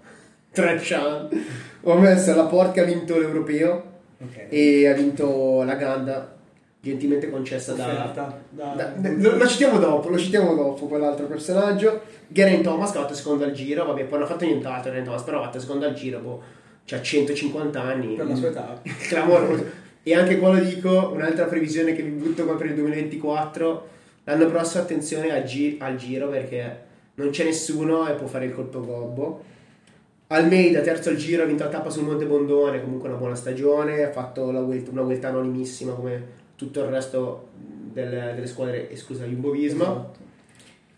[0.51, 1.35] trashant.
[1.83, 3.83] Ho messo la Port che ha vinto l'europeo
[4.19, 4.45] Ok.
[4.49, 6.37] e ha vinto la Ganda,
[6.81, 12.01] gentilmente concessa da, da- da- da- lo, lo citiamo dopo, lo citiamo dopo quell'altro personaggio.
[12.27, 15.05] Geraint Thomas che ha fatto secondo al giro, vabbè, poi non ha fatto nient'altro Geraint
[15.05, 16.41] Thomas, però ha fatto secondo al giro, boh,
[16.85, 18.15] c'ha 150 anni.
[18.15, 18.81] per la sua età.
[19.07, 19.65] Clamoroso.
[20.03, 23.87] E anche qua lo dico, un'altra previsione che vi butto qua per il 2024,
[24.23, 28.53] l'anno prossimo attenzione al, gi- al giro perché non c'è nessuno e può fare il
[28.55, 29.43] colpo gobbo.
[30.27, 34.01] Almeida, terzo al giro, ha vinto la tappa sul Monte Bondone, comunque una buona stagione,
[34.03, 39.49] ha fatto vuelta- una vuelta anonimissima come tutto il resto del- delle squadre esclusa Jumbo
[39.49, 39.83] Visma.
[39.85, 40.19] Esatto.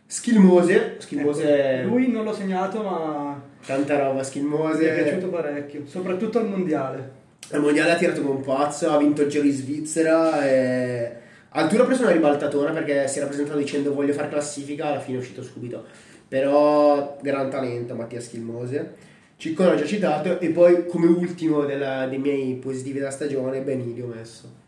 [0.06, 4.90] Schilmose, Schilmose, Ecco, lui non l'ho segnato, ma tanta roba, mi è Schilmose.
[4.94, 7.22] piaciuto parecchio, soprattutto al mondiale.
[7.52, 11.12] Al mondiale ha tirato come un pazzo, ha vinto il Giro di Svizzera e...
[11.56, 15.00] Al Tour ha preso una ribaltatona perché si era presentato dicendo voglio fare classifica, alla
[15.00, 15.84] fine è uscito subito.
[16.28, 18.96] Però gran talento Mattia Schilmose.
[19.38, 24.02] Ciccone ho già citato e poi come ultimo della- dei miei positivi della stagione Benini
[24.02, 24.62] ho messo.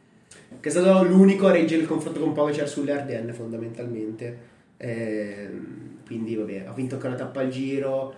[0.59, 4.53] Che è stato l'unico a reggere il confronto con Pogacar sulle Ardenne fondamentalmente.
[4.77, 8.13] Ehm, quindi vabbè, ha vinto anche una tappa al giro,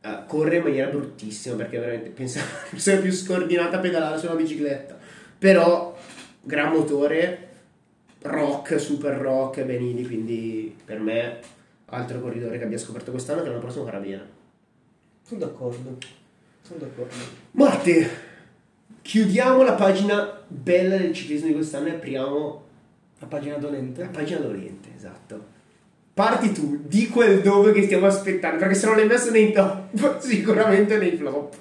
[0.00, 4.34] eh, corre in maniera bruttissima perché veramente pensavo sia più scordinata a pedalare su una
[4.34, 4.98] bicicletta.
[5.38, 5.96] Però
[6.40, 7.48] gran motore,
[8.22, 11.38] rock, super rock, Benini, quindi per me
[11.86, 14.40] altro corridore che abbia scoperto quest'anno che l'anno prossimo farà bene.
[15.22, 15.98] Sono d'accordo.
[16.62, 17.14] Sono d'accordo.
[17.52, 18.06] Matti,
[19.02, 22.62] chiudiamo la pagina bella del ciclismo di quest'anno e apriamo
[23.20, 24.02] La pagina dolente.
[24.02, 25.50] la pagina dolente, esatto.
[26.14, 30.18] Parti tu, di quel dove che stiamo aspettando, perché se non l'hai messo nei top,
[30.20, 31.54] sicuramente nei flop.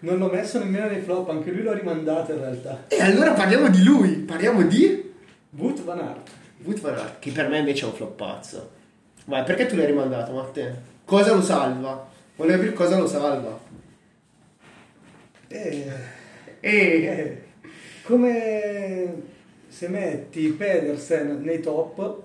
[0.00, 2.84] Non l'ho messo nemmeno nei flop, anche lui l'ho rimandato in realtà.
[2.88, 5.12] E allora parliamo di lui, parliamo di
[5.50, 6.30] Wout van Aert.
[6.62, 8.70] Wout van Aert, che per me invece è un flop pazzo.
[9.24, 10.74] Vai, perché tu l'hai rimandato, Matteo?
[11.04, 12.08] Cosa lo salva?
[12.36, 13.58] Volevo capire cosa lo salva.
[15.48, 15.86] Eh,
[16.60, 17.42] E eh,
[18.06, 19.22] come
[19.68, 22.22] se metti Pedersen nei top,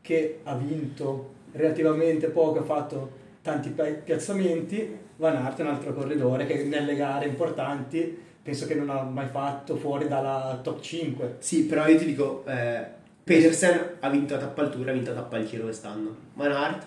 [0.00, 5.92] che ha vinto relativamente poco, ha fatto tanti pi- piazzamenti, Van Aert è un altro
[5.92, 11.36] corridore che nelle gare importanti penso che non ha mai fatto fuori dalla top 5.
[11.38, 12.84] sì, però io ti dico, eh,
[13.22, 16.14] Pedersen ha vinto la tappa al Tour, ha vinto la tappa al Giro quest'anno.
[16.34, 16.86] Van Aert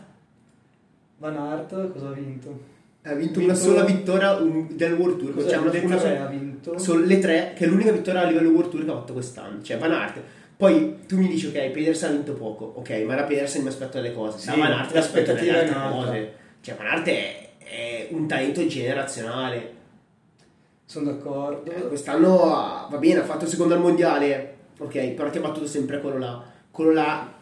[1.18, 2.76] Van Aert cosa ha vinto?
[3.08, 5.44] Ha vinto, Vinto- una sola vittoria un- del World Tour.
[5.48, 6.78] Cioè una- una tre sola- ha vinto?
[6.78, 9.62] Sono le tre, che è l'unica vittoria a livello World Tour che ha fatto quest'anno,
[9.62, 10.20] cioè Van Aert.
[10.58, 13.98] Poi tu mi dici, ok, Pedersen ha vinto poco, ok, ma da Pedersen mi aspetto
[14.02, 14.40] delle cose.
[14.40, 16.34] Sì, da Van Aert mi aspetto delle altre cose.
[16.62, 19.74] Cioè, Van Aert è, è un talento generazionale.
[20.86, 21.70] Sono d'accordo.
[21.72, 25.42] Eh, quest'anno ha- va bene, ha fatto il secondo al mondiale, ok, però ti ha
[25.42, 26.42] battuto sempre quello là.
[26.72, 27.34] Quello là,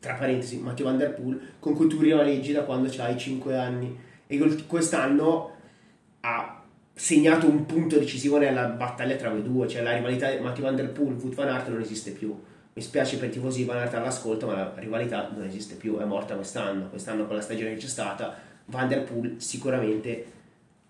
[0.00, 4.06] tra parentesi, Matteo Van Der Poel, con cui tu rivaleggi da quando hai 5 anni.
[4.28, 5.50] E quest'anno
[6.20, 6.62] ha
[6.94, 10.76] segnato un punto decisivo nella battaglia tra voi due, cioè la rivalità di Matteo Van
[10.76, 12.38] Der Poel, Wout Van Aert non esiste più.
[12.74, 15.98] Mi spiace per i tifosi di Van Aert all'ascolto, ma la rivalità non esiste più,
[15.98, 16.88] è morta quest'anno.
[16.88, 18.36] Quest'anno con la stagione che c'è stata,
[18.66, 20.26] Van Der Poel sicuramente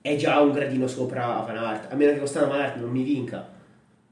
[0.01, 3.03] è già un gradino sopra Van Aert, a meno che quest'anno Van Aert non mi
[3.03, 3.57] vinca.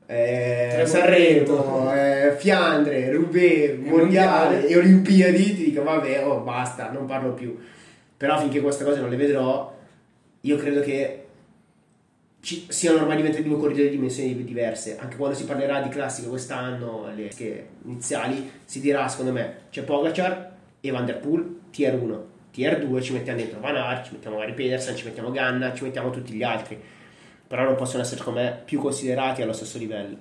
[0.07, 2.29] Eh, Sanremo, mondiali.
[2.29, 4.67] eh, Fiandre, Roubaix, Mondiale Mondiale.
[4.69, 7.59] e Olimpiadi, ti dico vabbè, oh, basta, non parlo più.
[8.17, 9.77] Però finché queste cose non le vedrò,
[10.41, 11.27] io credo che
[12.41, 14.97] ci siano ormai diventati due corridori di dimensioni diverse.
[14.99, 19.83] Anche quando si parlerà di classiche quest'anno, le che iniziali, si dirà secondo me c'è
[19.83, 22.35] Pogacar e Van Der Poel, tier 1.
[22.53, 25.83] Tier 2 ci mettiamo dentro Van Aert, ci mettiamo magari Pedersen, ci mettiamo Ganna, ci
[25.83, 26.81] mettiamo tutti gli altri.
[27.49, 30.17] Però non possono essere secondo me più considerati allo stesso livello.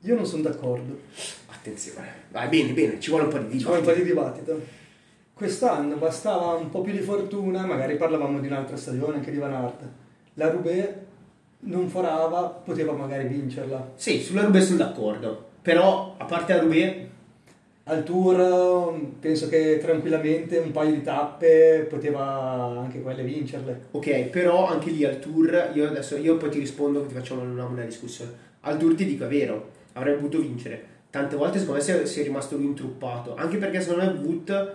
[0.00, 0.98] Io non sono d'accordo.
[1.46, 2.24] Attenzione.
[2.30, 4.54] Vai, bene, bene, ci vuole un po' di Ci vuole un po' dibattito.
[4.54, 4.85] di dibattito.
[5.36, 9.52] Quest'anno bastava un po' più di fortuna, magari parlavamo di un'altra stagione anche di Van
[9.52, 9.82] Aert.
[10.32, 10.88] La Roubaix
[11.60, 13.92] non forava, poteva magari vincerla.
[13.96, 15.48] Sì, sulla Roubaix sono d'accordo.
[15.60, 16.94] Però, a parte la Roubaix,
[17.84, 23.88] Al Tour penso che tranquillamente un paio di tappe poteva anche quelle vincerle.
[23.90, 27.42] Ok, però anche lì al tour, io adesso io poi ti rispondo che ti facciamo
[27.42, 28.32] una, una discussione.
[28.60, 30.94] Al tour ti dico è vero, avrebbe potuto vincere.
[31.10, 34.18] Tante volte secondo me si è, si è rimasto lui intruppato, anche perché secondo me
[34.18, 34.74] Wood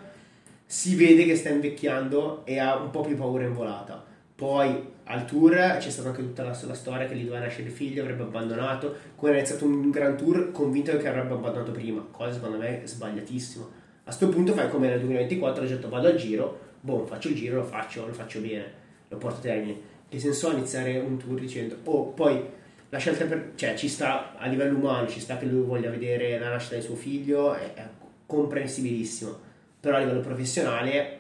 [0.72, 4.02] si vede che sta invecchiando e ha un po' più paura in volata.
[4.34, 7.74] Poi al tour c'è stata anche tutta la, la storia che gli doveva nascere il
[7.74, 12.32] figlio, avrebbe abbandonato, come è iniziato un gran tour convinto che avrebbe abbandonato prima, cosa
[12.32, 13.68] secondo me sbagliatissima.
[14.06, 17.36] A sto punto fai come nel 2024, ho detto vado al giro, boh, faccio il
[17.36, 18.64] giro, lo faccio, lo faccio bene,
[19.10, 19.76] lo porto a termine.
[20.08, 22.42] Che senso ha iniziare un tour dicendo, oh, poi
[22.88, 26.40] la scelta per, cioè ci sta a livello umano, ci sta che lui voglia vedere
[26.40, 27.86] la nascita di suo figlio, è, è
[28.26, 29.50] comprensibilissimo,
[29.82, 31.20] però a livello professionale,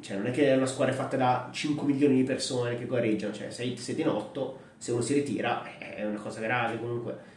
[0.00, 3.34] cioè non è che è una squadra fatta da 5 milioni di persone che gareggiano,
[3.34, 7.36] cioè sei, siete in 8, se uno si ritira è una cosa grave comunque.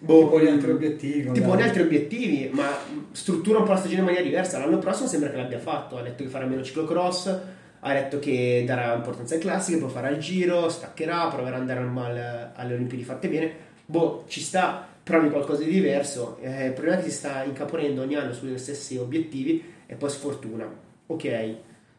[0.00, 2.68] Boh, Ti poni altri obiettivi, Ti poni altri obiettivi, ma
[3.12, 4.58] struttura un po' la stagione in maniera diversa.
[4.58, 5.96] L'anno prossimo sembra che l'abbia fatto.
[5.96, 7.38] Ha detto che farà meno ciclocross,
[7.80, 11.80] ha detto che darà importanza ai classiche, poi farà il giro, staccherà, proverà ad andare
[11.80, 13.52] al- al- alle Olimpiadi fatte bene.
[13.86, 16.38] Boh, ci sta, provi qualcosa di diverso.
[16.40, 20.10] Eh, il problema è che si sta incaponendo ogni anno sugli stessi obiettivi e poi
[20.10, 20.68] sfortuna.
[21.06, 21.54] Ok,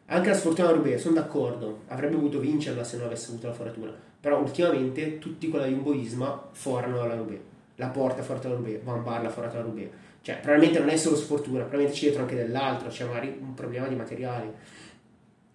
[0.06, 3.94] anche la sfortuna Roubaix, sono d'accordo, avrebbe dovuto vincerla se non avesse avuto la foratura.
[4.20, 7.40] Però ultimamente tutti con la Jumbo forano la Roubaix.
[7.76, 9.90] la porta fuori dalla Rubé, Van Barla fuori dalla Rubé.
[10.22, 13.86] Cioè, probabilmente non è solo sfortuna, probabilmente c'è dietro anche dell'altro, c'è magari un problema
[13.86, 14.50] di materiali.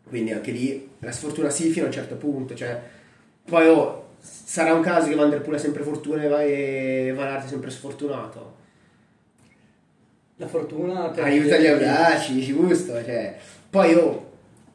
[0.07, 2.79] Quindi anche lì la sfortuna sì fino a un certo punto, cioè,
[3.43, 7.45] poi oh, sarà un caso che Van Der Poel ha sempre fortuna e Van Aert
[7.45, 8.59] è sempre sfortunato.
[10.38, 13.38] La fortuna per Aiuta gli audaci, giusto, cioè.
[13.69, 14.30] Poi oh,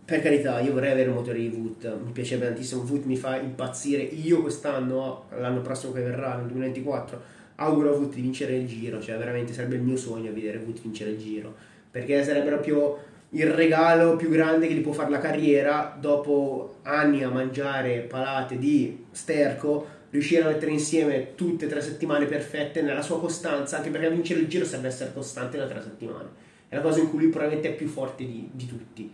[0.04, 3.36] per carità, io vorrei avere il motore di Wood, mi piacerebbe tantissimo, Wood mi fa
[3.36, 7.20] impazzire, io quest'anno, l'anno prossimo che verrà, nel 2024,
[7.56, 10.80] auguro a Wood di vincere il giro, cioè veramente sarebbe il mio sogno vedere Wood
[10.80, 11.52] vincere il giro,
[11.90, 12.98] perché sarebbe proprio
[13.30, 18.58] il regalo più grande che gli può fare la carriera dopo anni a mangiare palate
[18.58, 23.90] di sterco, riuscire a mettere insieme tutte e tre settimane perfette nella sua costanza, anche
[23.90, 26.28] perché vincere il giro serve essere costante nelle tre settimane,
[26.68, 29.12] è la cosa in cui lui probabilmente è più forte di, di tutti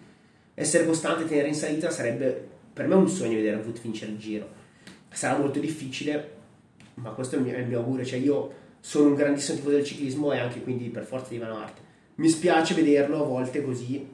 [0.54, 4.18] essere costante e tenere in salita sarebbe per me un sogno vedere Wood vincere il
[4.18, 4.60] giro.
[5.10, 6.30] Sarà molto difficile,
[6.94, 8.04] ma questo è il mio, è il mio augurio.
[8.04, 11.50] Cioè, io sono un grandissimo tipo del ciclismo e anche quindi per forza di Van
[11.50, 11.80] Aert.
[12.16, 14.06] Mi spiace vederlo a volte così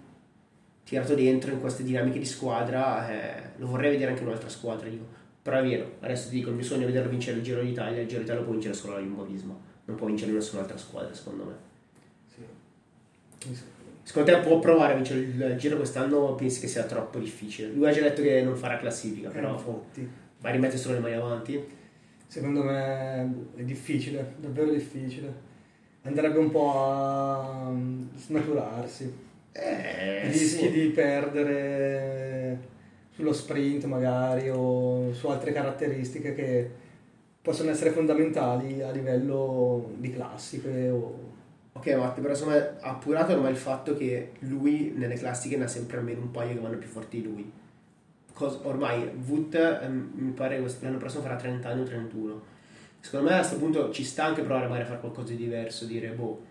[0.84, 3.11] tirato dentro in queste dinamiche di squadra.
[3.11, 4.88] Eh, lo vorrei vedere anche in un'altra squadra.
[4.88, 5.05] Dico.
[5.42, 8.01] Però è vero, adesso ti dico: il mio sogno è vederlo vincere il Giro d'Italia.
[8.01, 11.14] Il Giro d'Italia lo può vincere solo la Jumbo Visma, non può vincere nessun'altra squadra,
[11.14, 11.55] secondo me.
[12.26, 13.57] Sì.
[14.03, 16.34] Secondo te può provare a vincere il giro quest'anno?
[16.34, 17.68] Pensi che sia troppo difficile?
[17.68, 20.09] Lui ha già detto che non farà classifica, però Infatti.
[20.40, 21.62] va a rimettere solo le mani avanti.
[22.26, 25.46] Secondo me è difficile, davvero difficile.
[26.09, 27.73] Andrebbe un po' a
[28.17, 29.27] snaturarsi.
[29.53, 30.71] Eh, Rischi sì.
[30.71, 32.59] di perdere
[33.11, 36.71] sullo sprint magari o su altre caratteristiche che
[37.43, 41.29] possono essere fondamentali a livello di classiche o
[41.79, 45.69] Ok, Matte, però insomma ha appurato ormai il fatto che lui nelle classiche ne ha
[45.69, 47.53] sempre almeno un paio che vanno più forti di lui.
[48.33, 52.43] Cos- ormai Wood ehm, mi pare l'anno prossimo farà 30 anni o 31.
[53.01, 55.84] Secondo me a questo punto ci sta anche provare magari a fare qualcosa di diverso,
[55.86, 56.42] dire boh,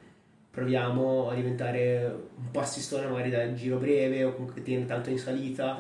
[0.52, 5.20] proviamo a diventare un po' assistone magari da giro breve o comunque tiene tanto in
[5.20, 5.80] salita.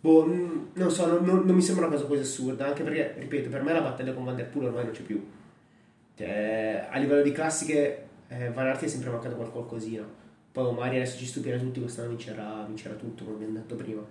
[0.00, 3.14] Boh, mm, non so, non, non- non mi sembra una cosa così assurda, anche perché,
[3.18, 5.22] ripeto, per me la battaglia con Van Der Poel ormai non c'è più.
[6.16, 10.06] Cioè, a livello di classiche eh, Van Aert è sempre mancato qual- qualcosina.
[10.52, 14.02] Poi Omari adesso ci stupirà tutti, quest'anno vincerà, vincerà tutto, come abbiamo detto prima.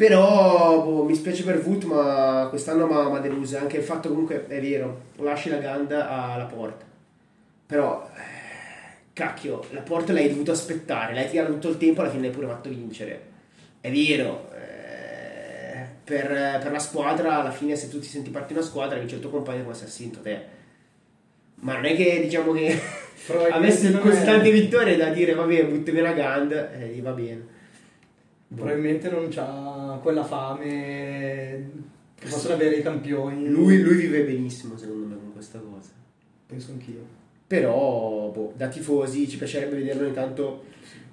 [0.00, 3.58] Però boh, mi spiace per Wood, ma quest'anno mi ha deluso.
[3.58, 6.86] Anche il fatto comunque è vero, lasci la Ganda alla porta.
[7.66, 12.22] Però, eh, cacchio, la porta l'hai dovuto aspettare, l'hai tirato tutto il tempo, alla fine
[12.22, 13.20] l'hai pure fatto vincere.
[13.78, 16.28] È vero, eh, per,
[16.62, 19.20] per la squadra, alla fine se tu ti senti parte di una squadra, vince il
[19.20, 20.40] tuo compagno come se ha vinto te.
[21.56, 22.74] Ma non è che diciamo che
[23.26, 26.96] Probabilmente avessi non così è- tante vittorie da dire vabbè butti via la Gand e
[26.96, 27.58] eh, va bene.
[28.54, 31.70] Probabilmente non c'ha quella fame
[32.14, 33.48] che possono avere i campioni.
[33.48, 35.90] Lui, lui vive benissimo secondo me con questa cosa.
[36.46, 37.18] penso anch'io.
[37.46, 40.64] Però boh, da tifosi ci piacerebbe vederlo ogni tanto.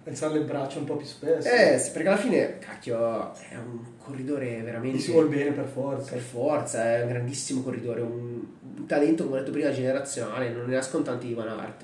[0.03, 1.49] Alzare le braccia un po' più spesso.
[1.49, 4.99] Eh, perché alla fine, cacchio, è un corridore veramente.
[4.99, 6.11] Si vuol bene per forza.
[6.13, 8.41] Per forza, è un grandissimo corridore, un,
[8.77, 11.83] un talento, come ho detto prima, generazionale, non ne nascono tanti di Van Aert.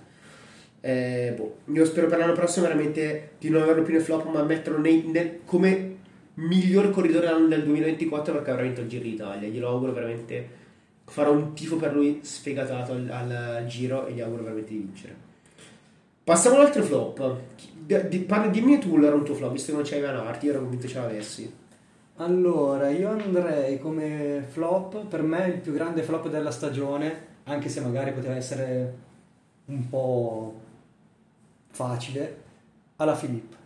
[0.85, 4.43] Eh, boh, io spero per l'anno prossimo veramente di non averlo più nel flop, ma
[4.43, 5.95] metterlo nei- nel- come
[6.33, 9.47] miglior corridore del 2024 perché avrà vinto il Giro d'Italia.
[9.47, 10.45] Glielo auguro veramente,
[11.05, 15.15] farò un tifo per lui sfegatato al, al Giro e gli auguro veramente di vincere.
[16.21, 17.35] Passiamo all'altro flop.
[17.79, 20.49] Di- di- dimmi tu allora un tuo flop, visto che non c'hai Van Aert, io
[20.49, 21.53] ero convinto ce l'avessi.
[22.17, 27.79] Allora, io andrei come flop, per me il più grande flop della stagione, anche se
[27.79, 28.93] magari poteva essere
[29.65, 30.59] un po'
[31.73, 32.37] facile,
[32.97, 33.57] alla Filippo.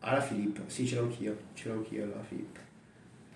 [0.00, 2.60] Alla Filippo, sì, ce l'ho anch'io, ce l'ho anch'io alla Filippo.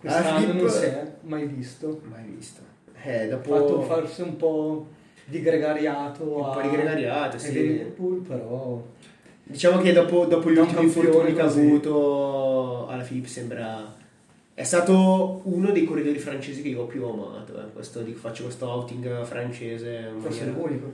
[0.00, 2.00] Quest'anno Filippo- non si è mai visto.
[2.08, 2.60] Mai visto.
[3.02, 4.86] Eh, dopo fatto forse un po'
[5.26, 7.52] di gregariato Un a po' di gregariato, sì.
[7.52, 8.82] Liverpool, però
[9.46, 13.94] Diciamo che dopo, dopo gli ultimi infortuni che ha avuto, alla Filippo sembra...
[14.54, 17.58] È stato uno dei corridori francesi che io ho più amato.
[17.60, 17.70] eh.
[17.72, 20.12] Questo, dico, faccio questo outing francese.
[20.18, 20.92] forse maniera- l'unico.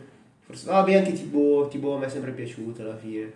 [0.50, 3.30] Forse, vabbè, anche Thibaut a me è sempre piaciuto alla fine.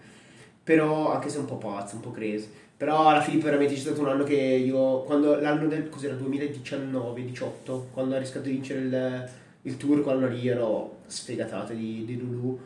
[0.64, 2.48] Però, anche se è un po' pazzo, un po' crazy.
[2.76, 7.82] Però alla fine veramente c'è stato un anno che io, quando l'anno del, cos'era, 2019-18,
[7.92, 9.30] quando ha rischiato di vincere il,
[9.62, 12.58] il tour, quando lì ero sfegatato di, di Lulu,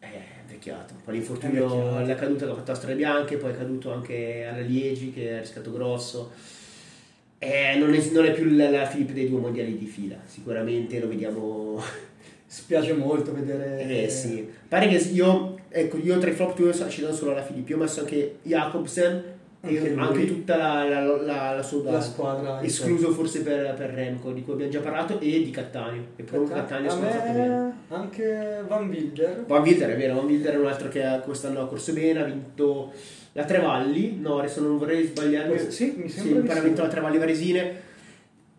[0.00, 0.94] è invecchiato.
[1.04, 4.62] Poi l'infortunio, la caduta che ha fatto a Strade Bianche, poi è caduto anche alla
[4.62, 6.32] Liegi, che ha rischiato grosso.
[7.38, 11.00] Eh, non, è, non è più la, la Filippo dei due mondiali di fila, sicuramente
[11.00, 11.82] lo vediamo
[12.52, 17.00] Spiace molto vedere eh sì, pare che io, ecco, io tra i flop 2 ci
[17.00, 19.24] do solo alla Filippi, io ho messo anche Jacobsen
[19.62, 20.02] e Anche lui.
[20.04, 21.90] anche tutta la, la, la, la.
[21.90, 26.02] La squadra escluso forse per, per Remco di cui abbiamo già parlato e di Cattaneo.
[26.16, 26.90] E comunque Cattaneo.
[26.90, 27.72] Sono fatto bene.
[27.88, 29.44] anche Van Wilder.
[29.46, 32.24] Van Wilder è vero Van Wilder è un altro che quest'anno ha corso bene ha
[32.24, 32.92] vinto
[33.32, 34.18] la Trevalli.
[34.20, 36.66] No adesso non vorrei sbagliarmi Sì, mi sì, sembra poi ha sì.
[36.66, 37.90] vinto la Trevalli Varesine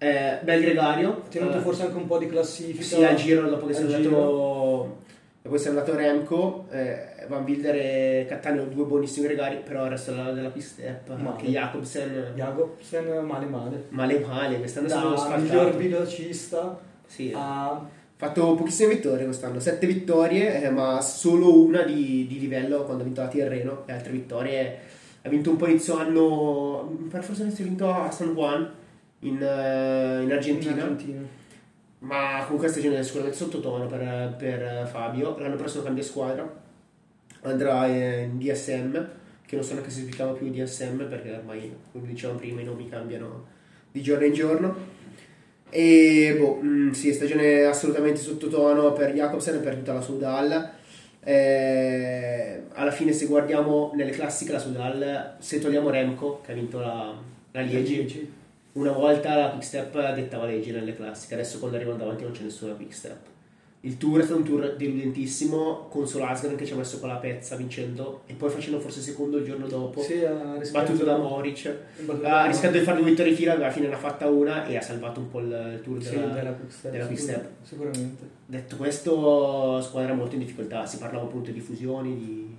[0.04, 2.84] eh, bel gregario Ha tenuto Eh, forse anche un po' di classifica.
[2.84, 4.98] sì al giro dopo che si è andato
[5.42, 10.12] dopo è andato Remco eh, Van Wilder e Cattaneo due buonissimi gregari però il resto
[10.12, 11.30] della, della pista step Male.
[11.30, 13.86] anche Jacobsen Jacobsen male male.
[13.90, 17.82] male male quest'anno sono Da miglior sfaltato velocista sì, a
[18.16, 23.06] fatto pochissime vittorie quest'anno, sette vittorie, eh, ma solo una di, di livello quando ha
[23.06, 24.78] vinto la Tirreno, le altre vittorie.
[25.24, 28.70] Ha vinto un po' inizio anno, pare forse avesse vinto a San Juan
[29.24, 31.22] in, eh, in Argentina, in Argentina.
[32.00, 36.62] ma comunque stagione è sicuramente sottotono per, per Fabio, l'anno prossimo cambia squadra,
[37.42, 39.08] andrà in DSM,
[39.46, 42.66] che non so neanche se si chiama più DSM perché ormai, come dicevamo prima, i
[42.66, 43.46] nomi cambiano
[43.92, 44.76] di giorno in giorno.
[45.70, 50.72] E boh, mm, sì, stagione assolutamente sottotono per Jacobsen e per tutta la Sudal.
[51.24, 56.80] Eh, alla fine, se guardiamo nelle classiche la Sudal, se togliamo Remco che ha vinto
[56.80, 57.16] la,
[57.52, 58.32] la Liegi,
[58.74, 62.44] una volta la Quick Step dettava legge nelle classiche, adesso quando arrivano davanti non c'è
[62.44, 63.32] nessuna Quick Step.
[63.86, 67.10] Il tour è stato un tour deludentissimo con solo Asgren che ci ha messo con
[67.10, 70.02] la pezza vincendo e poi facendo forse secondo il giorno dopo.
[70.02, 70.26] Sì,
[70.72, 71.76] Battuto da Moric,
[72.22, 74.82] ha rischiato di fare due vittorie fila, alla fine ne ha fatta una e ha
[74.82, 77.52] salvato un po' il, tour Sì, della, della Quick Step, della Quick sicur- Step.
[77.62, 78.30] Sicuramente.
[78.46, 80.86] Detto questo, squadra molto in difficoltà.
[80.86, 82.56] Si parlava appunto di fusioni, di,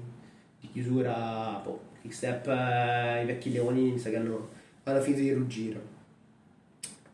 [0.61, 1.59] di chiusura.
[1.65, 4.49] Boh, Quick Step, eh, i vecchi leoni mi sa che hanno,
[4.83, 5.93] hanno finito di ruggire.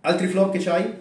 [0.02, 0.98] Altri flop che c'hai?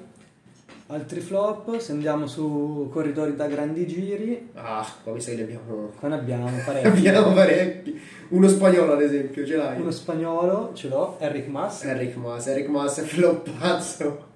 [0.88, 5.44] Altri flop, se andiamo su corridori da grandi giri, Ah, qua mi sa che ne
[5.44, 6.88] abbiamo, qua ne abbiamo parecchi.
[6.88, 8.02] abbiamo parecchi.
[8.30, 9.80] Uno spagnolo, ad esempio, ce l'hai?
[9.80, 11.84] Uno spagnolo ce l'ho, Enric Mas.
[11.84, 14.28] Eric Mas, Eric Mas è floppazzo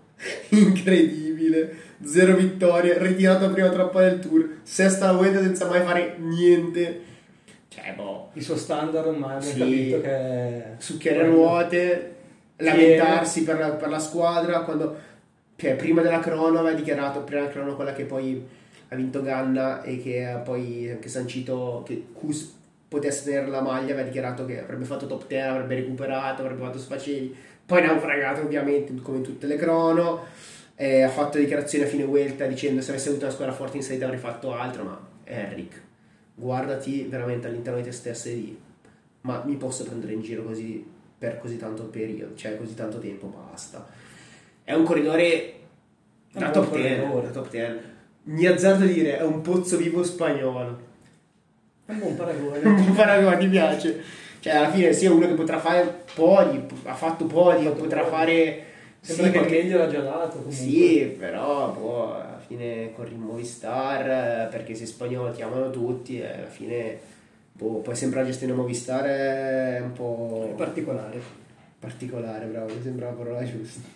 [0.49, 7.01] incredibile, zero vittorie, ritirato prima troppo del tour, sesta la vuelta senza mai fare niente.
[7.68, 9.59] Cioè, boh, Il suo standard ormai abbiamo Sì.
[9.59, 12.16] capito che succhiare ruote,
[12.58, 14.95] lamentarsi per la, per la squadra quando
[15.56, 18.45] cioè, prima della crono aveva dichiarato, prima della crono quella che poi
[18.89, 22.54] ha vinto Ganna e che ha poi anche sancito che Kus
[22.88, 26.78] potesse tenere la maglia, aveva dichiarato che avrebbe fatto top 10, avrebbe recuperato, avrebbe fatto
[26.78, 27.36] sfaceli,
[27.66, 30.26] poi naufragato ovviamente come in tutte le crono,
[30.76, 33.84] eh, ha fatto dichiarazioni a fine Vuelta dicendo se avessi avuto una squadra forte in
[33.84, 35.82] salita avrei fatto altro, ma Eric,
[36.36, 38.58] guardati veramente all'interno di te stesso e di
[39.22, 40.86] ma mi posso prendere in giro così
[41.24, 43.88] per così tanto periodo, cioè così tanto tempo, basta.
[44.61, 45.53] È un corridore
[46.34, 47.28] da top buon 10, corridore.
[47.28, 47.80] da top 10.
[48.24, 50.80] Mi azzardo a dire, è un pozzo vivo spagnolo.
[51.86, 52.59] È un buon paragone.
[52.67, 54.03] Un buon paragone, mi piace.
[54.41, 58.11] Cioè, alla fine sia uno che potrà fare podi, ha fatto podi, potrà podi.
[58.11, 58.63] fare...
[58.99, 60.53] Sembra sì, che qualche- meglio l'ha già dato comunque.
[60.53, 66.19] Sì, però boh, alla fine corri in Movistar eh, perché sei spagnolo ti amano tutti
[66.19, 66.99] e alla fine
[67.54, 71.20] boh, poi sempre la gestione Movistar è un po' È particolare.
[71.80, 73.88] particolare, bravo, mi sembra la parola giusta.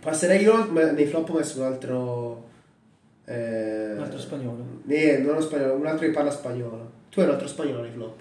[0.00, 2.44] Passerei io ma nei flop ho messo un altro
[3.24, 4.64] eh, Un altro spagnolo.
[4.86, 6.90] eh, non uno spagnolo, un altro che parla spagnolo.
[7.10, 8.20] Tu hai un altro spagnolo nei flop.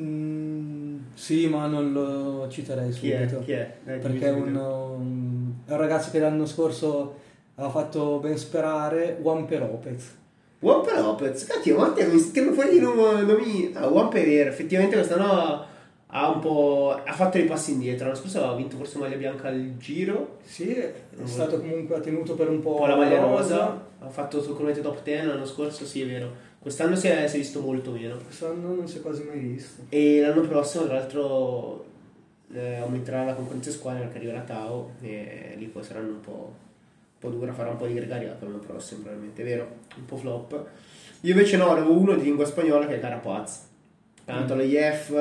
[0.00, 3.26] Mm, sì, ma non lo citerei Chi è?
[3.26, 3.44] subito.
[3.44, 3.74] Chi è?
[3.82, 4.94] Dai, dimmi Perché è un, subito.
[5.66, 7.16] è un ragazzo che l'anno scorso
[7.56, 10.16] aveva fatto ben sperare, Juanpe Lopez.
[10.60, 13.70] Juanpe Lopez, cacchio, te mi tirano fuori i nom- nomi.
[13.74, 15.64] Ah, Juanpe è vero, effettivamente quest'anno
[16.10, 16.98] ha un po'.
[17.04, 18.06] ha fatto dei passi indietro.
[18.06, 20.92] L'anno scorso aveva vinto forse maglia bianca al giro, Sì, è
[21.24, 23.86] stato comunque ha tenuto per un po', un po' la maglia rosa.
[24.00, 26.46] Ha fatto sicuramente top 10 l'anno scorso, sì, è vero.
[26.58, 28.16] Quest'anno si è, si è visto molto meno.
[28.16, 29.82] Quest'anno non si è quasi mai visto.
[29.90, 31.84] E l'anno prossimo, tra l'altro,
[32.52, 36.52] eh, aumenterà la concorrenza squadra perché arriverà Tao e lì poi saranno un po',
[37.18, 39.68] po' dura, farà un po' di gregariato l'anno prossimo, probabilmente, vero?
[39.96, 40.66] Un po' flop.
[41.22, 43.66] Io invece no, avevo uno di lingua spagnola che è Carapaz.
[44.24, 45.12] Tanto lo IF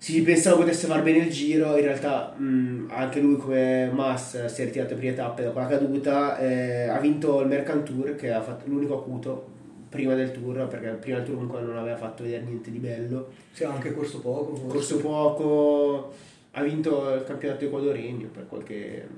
[0.00, 4.62] si pensava potesse far bene il giro, in realtà mh, anche lui come Mas si
[4.62, 8.68] è ritirato per tappe dopo la caduta, eh, ha vinto il Mercantour che ha fatto
[8.68, 9.56] l'unico acuto
[9.88, 13.30] prima del tour, perché prima del tour comunque non aveva fatto vedere niente di bello.
[13.50, 14.54] Sì, anche corso poco.
[14.54, 14.72] forse.
[14.72, 16.14] Corso poco,
[16.52, 19.08] ha vinto il campionato equadoregno per qualche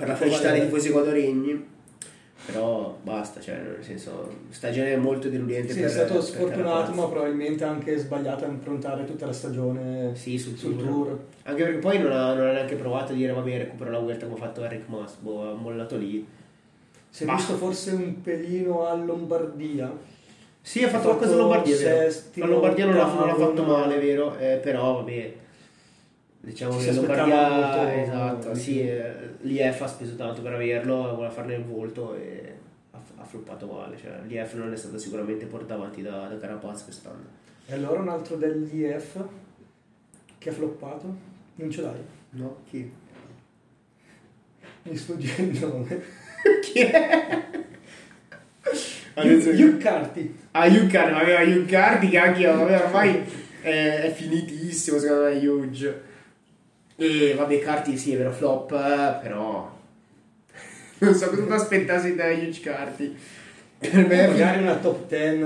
[0.00, 1.68] per la felicità dei tifosi equadoregni.
[2.46, 7.64] Però basta, cioè nel senso, stagione molto deludente Sì, per è stato sfortunato, ma probabilmente
[7.64, 10.88] anche sbagliato a improntare tutta la stagione Sì, sul, sul tour.
[10.88, 11.18] tour.
[11.44, 14.24] Anche perché poi non ha, non ha neanche provato a dire vabbè recupero la vuelta
[14.26, 16.26] come ha fatto Eric Mas, boh, ha mollato lì.
[17.10, 17.34] Si è Bah.
[17.34, 19.92] visto forse un pelino a Lombardia.
[20.62, 21.76] Sì, ha fatto Ha qualcosa fatto in Lombardia,
[22.10, 24.36] settimo, La Lombardia non l'ha, non l'ha fatto male, vero?
[24.38, 25.34] Eh, però, vabbè,
[26.40, 29.12] diciamo Ci che Lombardia, molto esatto, sì, eh,
[29.42, 32.54] l'IF ha speso tanto per averlo, voleva farne il volto e
[32.92, 36.84] ha, ha floppato male, cioè l'IF non è stato sicuramente portato avanti da, da Carapaz
[36.84, 37.38] quest'anno.
[37.66, 39.22] E allora un altro dell'IF
[40.38, 41.14] che ha floppato?
[41.56, 42.00] Non ce l'hai?
[42.30, 42.62] No?
[42.68, 42.90] Chi?
[44.82, 46.02] Mi sfugge il nome.
[46.62, 47.48] Chi è?
[49.78, 50.36] Carty.
[50.52, 53.22] Ah, Yuccar, aveva Yuccardi, cacchio, vabbè, ormai
[53.60, 56.08] è, è finitissimo secondo me Huge.
[57.02, 59.70] E vabbè, Carti sì, è vero, flop, eh, però...
[60.98, 63.16] Non so cosa aspettassi da Huge Carti.
[63.78, 65.38] Per me è Magari una top 10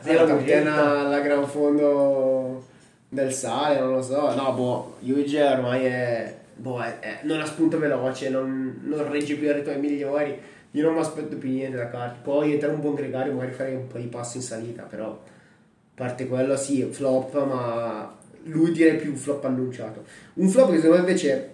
[0.00, 2.62] sì, la capitana alla gran fondo
[3.08, 4.34] del sale, non lo so.
[4.34, 6.36] No, boh, Huge ormai è...
[6.56, 10.38] Boh, è- è- non ha spunto veloce, non, non regge più i ritmi migliori.
[10.72, 12.18] Io non mi aspetto più niente da Carti.
[12.22, 15.06] Poi entrare un buon gregario, magari fare un po' di passi in salita, però...
[15.08, 20.04] A parte quello, sì, flop, ma lui direi più flop annunciato.
[20.34, 21.50] Un flop che secondo me invece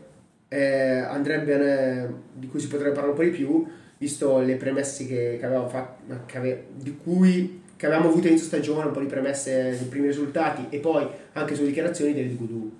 [0.49, 3.67] eh, andrebbe, eh, di cui si potrebbe parlare un po' di più,
[3.99, 8.47] visto le premesse che, che avevamo fatto, che ave- di cui che avevamo avuto inizio
[8.47, 12.75] stagione, un po' di premesse dei primi risultati e poi anche sulle dichiarazioni del Gudu.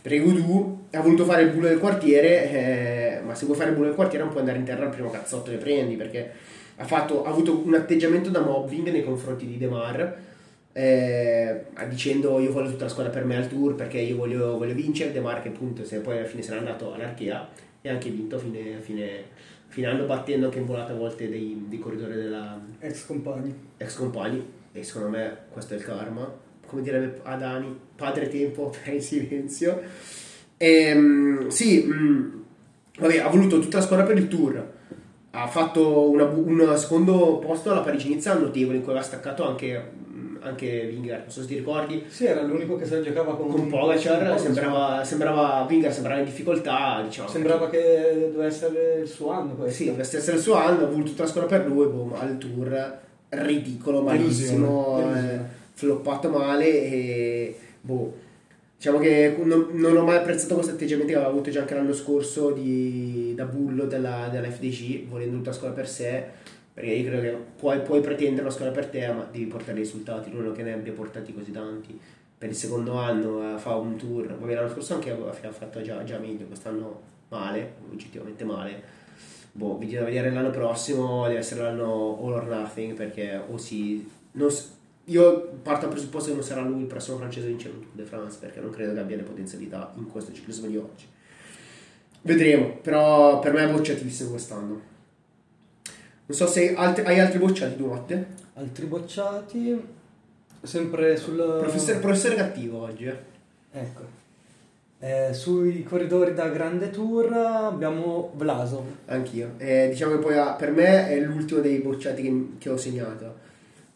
[0.00, 3.74] Perché Gudu ha voluto fare il bullo del quartiere, eh, ma se vuoi fare il
[3.74, 6.30] bullo del quartiere non puoi andare in terra al primo cazzotto che prendi, perché
[6.76, 10.16] ha, fatto- ha avuto un atteggiamento da mobbing nei confronti di De Mar,
[10.72, 14.74] eh, dicendo io voglio tutta la squadra per me al tour perché io voglio, voglio
[14.74, 17.48] vincere, De Mar che appunto se poi alla fine se n'è andato all'Archea
[17.80, 19.24] e ha anche vinto a fine, fine,
[19.68, 23.54] fine anno battendo anche in volata a volte dei, dei corridori della, Ex compagni.
[23.76, 24.60] ex compagni.
[24.72, 26.32] E secondo me questo è il karma.
[26.66, 29.80] Come direbbe Adani padre tempo per il silenzio
[30.62, 32.28] Ehm, sì mm,
[33.00, 34.70] vabbè, ha voluto tutta la squadra per il tour.
[35.32, 39.90] Ha fatto una un secondo posto alla Parigi-Nizza notevole in cui aveva staccato anche,
[40.42, 43.48] anche Vingar non so se ti ricordi Sì, era l'unico che se la giocava con,
[43.48, 49.08] con Pogacar con sembrava, sembrava Vingar sembrava in difficoltà diciamo Sembrava che doveva essere il
[49.08, 49.82] suo anno questo.
[49.82, 53.00] sì, dovesse essere il suo anno, ha voluto squadra per lui, boh, ma al tour
[53.28, 55.38] ridicolo, malissimo, Delusione, eh,
[55.72, 58.20] floppato male e boh.
[58.76, 61.92] Diciamo che non, non ho mai apprezzato questo atteggiamento che aveva avuto già anche l'anno
[61.92, 66.24] scorso di, da bullo della, della FDG, volendo tutta la squadra per sé,
[66.74, 70.30] perché io credo che puoi, puoi pretendere una squadra per te, ma devi portare risultati,
[70.30, 71.98] lui non che ne abbia portati così tanti.
[72.38, 76.02] Per il secondo anno eh, fa un tour, vabbè l'anno scorso anche aveva fatto già,
[76.02, 79.00] già meglio, quest'anno male, oggettivamente male
[79.52, 84.08] boh, bisogna vedere l'anno prossimo, deve essere l'anno all or nothing perché o si...
[84.32, 84.50] non
[85.06, 87.92] io parto dal presupposto che non sarà lui il prossimo francese a vincere un Tour
[87.92, 91.06] de France perché non credo che abbia le potenzialità in questo ciclismo di oggi.
[92.22, 94.91] Vedremo, però per me è bocciatissimo quest'anno.
[96.32, 98.26] Non so se altri- hai altri bocciati tu, Matte?
[98.54, 99.78] Altri bocciati,
[100.62, 101.36] sempre sul...
[101.60, 103.16] Professore, professore cattivo oggi, eh.
[103.70, 104.00] Ecco.
[104.98, 108.82] Eh, sui corridori da grande tour abbiamo Vlasov.
[109.08, 109.56] Anch'io.
[109.58, 113.34] Eh, diciamo che poi per me è l'ultimo dei bocciati che, che ho segnato.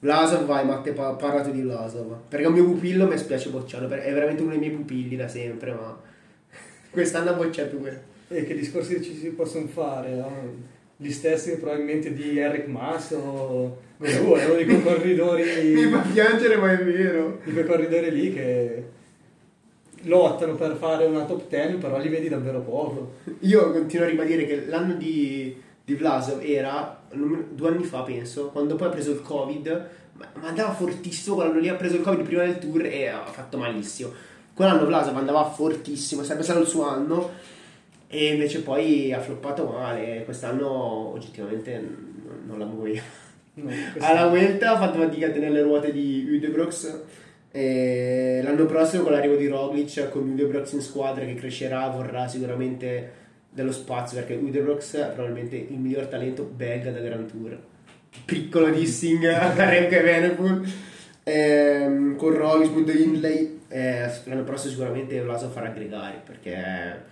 [0.01, 2.19] Vlasov, vai Matte, pa- parlato di Vlasov.
[2.29, 5.27] Perché è un mio pupillo, mi spiace bocciarlo, è veramente uno dei miei pupilli da
[5.27, 5.99] sempre, ma
[6.91, 7.99] quest'anno ha bocciato quello.
[8.29, 10.15] E che discorsi ci si possono fare?
[10.17, 10.75] no?
[10.97, 15.43] Gli stessi probabilmente di Eric Mas o Gosù, è uno di quei corridori,
[15.73, 17.41] Mi fa piangere, ma è vero.
[17.45, 18.85] di quei corridori lì che
[20.03, 23.15] lottano per fare una top 10, però li vedi davvero poco.
[23.41, 28.77] Io continuo a ribadire che l'anno di, di Vlasov era due anni fa, penso, quando
[28.77, 32.25] poi ha preso il Covid, ma, ma andava fortissimo, quell'anno lì ha preso il Covid
[32.25, 34.13] prima del tour e ha fatto malissimo.
[34.53, 37.31] Quell'anno Vlasov andava fortissimo, sarebbe stato il suo anno
[38.09, 40.23] e invece poi ha floppato male.
[40.25, 41.83] Quest'anno oggettivamente
[42.45, 43.03] non, la muoveva.
[43.55, 47.01] No, Alla Vuelta ha fatto fatica a tenere le ruote di Udebrox
[47.51, 53.25] e l'anno prossimo con l'arrivo di Roglic con Udebrox in squadra che crescerà vorrà sicuramente
[53.49, 57.59] dello spazio perché Udebrox è probabilmente il miglior talento belga da Grand Tour
[58.27, 60.67] piccolo dissing a Remco e Venepool
[61.29, 67.03] Ehm, con Roglic, punto Hindley eh, l'anno prossimo sicuramente Vlasov farà aggregare perché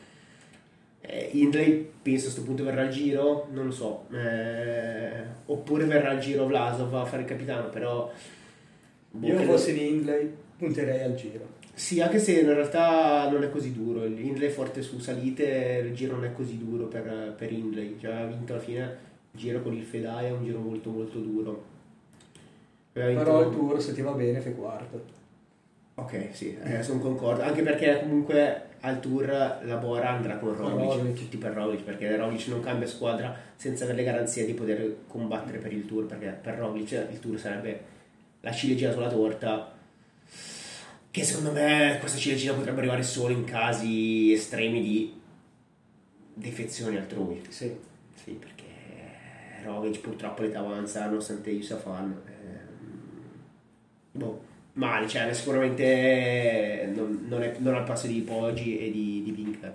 [1.07, 6.11] eh, Hindley penso a questo punto verrà al giro, non lo so, eh, oppure verrà
[6.11, 8.11] al giro Vlasov a fare il capitano, però...
[9.11, 11.63] boh, Io fossi di Hindley punterei al giro.
[11.75, 15.83] Sì, anche se in realtà non è così duro, il Hindley è forte su salite,
[15.85, 18.97] il giro non è così duro per, per Hindley, cioè ha vinto alla fine
[19.33, 21.65] il giro con il Fedai, è un giro molto molto duro.
[22.93, 25.23] Però il tour se ti va bene fai quarto.
[25.97, 27.43] Ok, sì, eh, sono concordo.
[27.43, 29.27] Anche perché comunque al tour
[29.63, 31.15] la Bora andrà con Roglic, Roglic.
[31.17, 35.59] tutti per Roglic, perché Roglic non cambia squadra senza avere le garanzie di poter combattere
[35.59, 37.93] per il tour, perché per Roglic il tour sarebbe
[38.41, 39.73] la ciliegina sulla torta
[41.11, 45.21] che secondo me questa ciliegina potrebbe arrivare solo in casi estremi di
[46.35, 47.41] defezioni altrui.
[47.49, 47.73] Sì.
[48.15, 48.65] Sì, perché
[49.63, 52.69] Roglic purtroppo l'età avanza nonostante Yusufan ehm,
[54.13, 54.43] boh,
[54.75, 59.31] male, cioè sicuramente non, non, è, non ha il passo di Poggi e di, di
[59.33, 59.75] Vinker.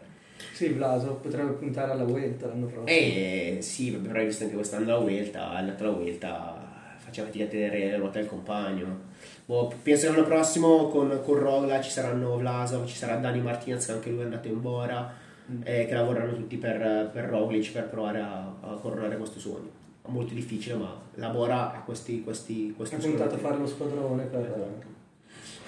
[0.54, 2.86] Sì, Vlaso potrebbe puntare alla Vuelta l'anno prossimo.
[2.86, 7.48] Eh sì, però hai visto anche quest'anno la Vuelta, all'altra la Vuelta faceva fatica a
[7.48, 9.08] tenere la ruota del compagno.
[9.46, 13.86] Boh, penso che l'anno prossimo con, con Rogla ci saranno Vlasov, ci sarà Dani Martinez
[13.86, 15.12] che anche lui è andato in Bora,
[15.50, 15.62] mm.
[15.64, 19.79] eh, che lavoreranno tutti per, per Roglic per provare a, a coronare questo sogno.
[20.10, 24.24] Molto difficile, ma la Bora ha questi, questi, questi Ha puntato a fare lo squadrone
[24.24, 24.42] per...
[24.42, 24.88] Esatto.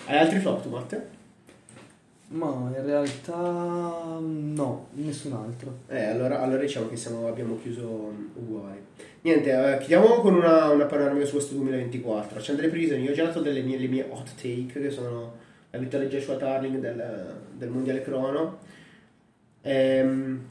[0.05, 1.19] Hai altri flop tu, Matte?
[2.29, 5.79] Ma in realtà no, nessun altro.
[5.87, 8.79] Eh, allora, allora diciamo che siamo, abbiamo chiuso uguali.
[9.21, 12.39] Niente, eh, chiudiamo con una, una panoramica su questo 2024.
[12.39, 15.33] C'è delle previsioni, io ho già dato delle mie, le mie hot take, che sono
[15.71, 18.59] la vittoria di Joshua Tarling del, del Mondiale Crono.
[19.61, 20.41] Ehm,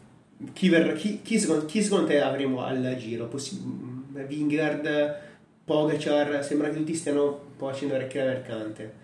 [0.52, 3.26] chi, ver, chi, chi, secondo, chi, secondo, te avremo al giro?
[3.26, 3.60] Possi-
[4.26, 5.18] Vingard,
[5.64, 8.98] Pogacar, sembra che tutti stiano un po' facendo orecchie da mercante.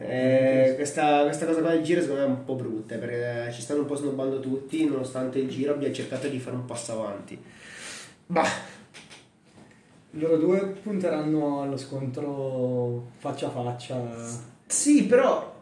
[0.00, 3.60] Eh, questa, questa, cosa qua del giro secondo me è un po' brutta perché ci
[3.60, 7.36] stanno un po' snobbando tutti nonostante il giro abbia cercato di fare un passo avanti.
[8.26, 8.76] Bah.
[10.12, 14.00] Loro due punteranno allo scontro faccia a faccia.
[14.66, 15.56] Sì, però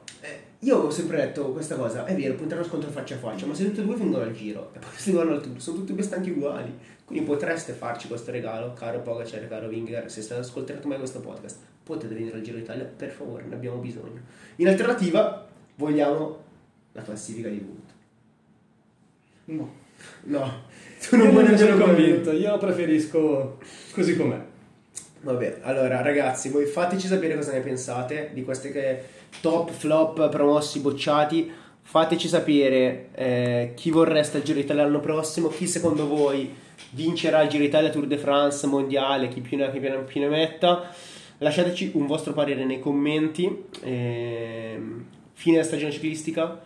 [0.66, 3.54] io ho sempre detto questa cosa, è vero, punteranno allo scontro faccia a faccia, ma
[3.54, 5.94] se tutti e due vengono al giro e poi si vanno al tour, sono tutti
[5.94, 6.76] due stanchi uguali.
[7.04, 11.58] Quindi potreste farci questo regalo, caro Pogacar, caro Winger, se state ascoltando mai questo podcast
[11.84, 14.20] potete venire al Giro d'Italia, per favore, ne abbiamo bisogno.
[14.56, 15.46] In alternativa,
[15.76, 16.42] vogliamo
[16.90, 17.92] la classifica di punti.
[19.44, 19.84] No.
[20.24, 20.62] No,
[21.08, 23.58] tu non vuoi sono convinto, io preferisco
[23.92, 24.40] così com'è.
[25.20, 29.02] Vabbè, allora ragazzi, voi fateci sapere cosa ne pensate di queste che
[29.40, 31.50] top flop promossi bocciati.
[31.82, 36.52] Fateci sapere eh, chi vorreste al Giro d'Italia l'anno prossimo, chi secondo voi
[36.90, 40.90] vincerà il Giro d'Italia Tour de France mondiale, chi più ne, chi più ne metta.
[41.38, 43.64] Lasciateci un vostro parere nei commenti.
[43.82, 46.60] Ehm, fine della stagione ciclistica.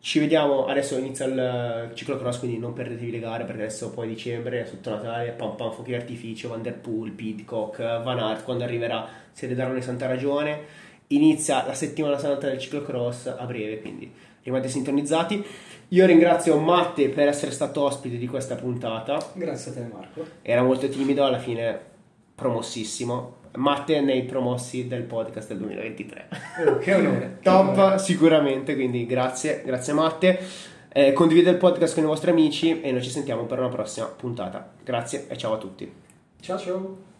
[0.00, 4.66] Ci vediamo, adesso inizia il ciclocross, quindi non perdetevi le gare perché adesso poi dicembre,
[4.66, 9.54] sotto Natale, pam pam fuochi d'artificio, Van Der Poel, Pidcock, Van Aert, quando arriverà siete
[9.54, 10.82] daranno santa ragione.
[11.08, 14.10] Inizia la settimana santa del ciclocross a breve, quindi
[14.42, 15.44] rimanete sintonizzati.
[15.88, 19.18] Io ringrazio Matte per essere stato ospite di questa puntata.
[19.34, 20.26] Grazie a te Marco.
[20.42, 21.92] Era molto timido, alla fine
[22.34, 26.28] promossissimo Matte nei promossi del podcast del 2023.
[26.66, 27.38] Oh, che onore.
[27.42, 27.98] Top, che onore.
[27.98, 30.38] sicuramente, quindi grazie, grazie Matte.
[30.88, 34.06] Eh, condividete il podcast con i vostri amici e noi ci sentiamo per una prossima
[34.06, 34.72] puntata.
[34.82, 35.92] Grazie e ciao a tutti.
[36.40, 37.13] Ciao ciao.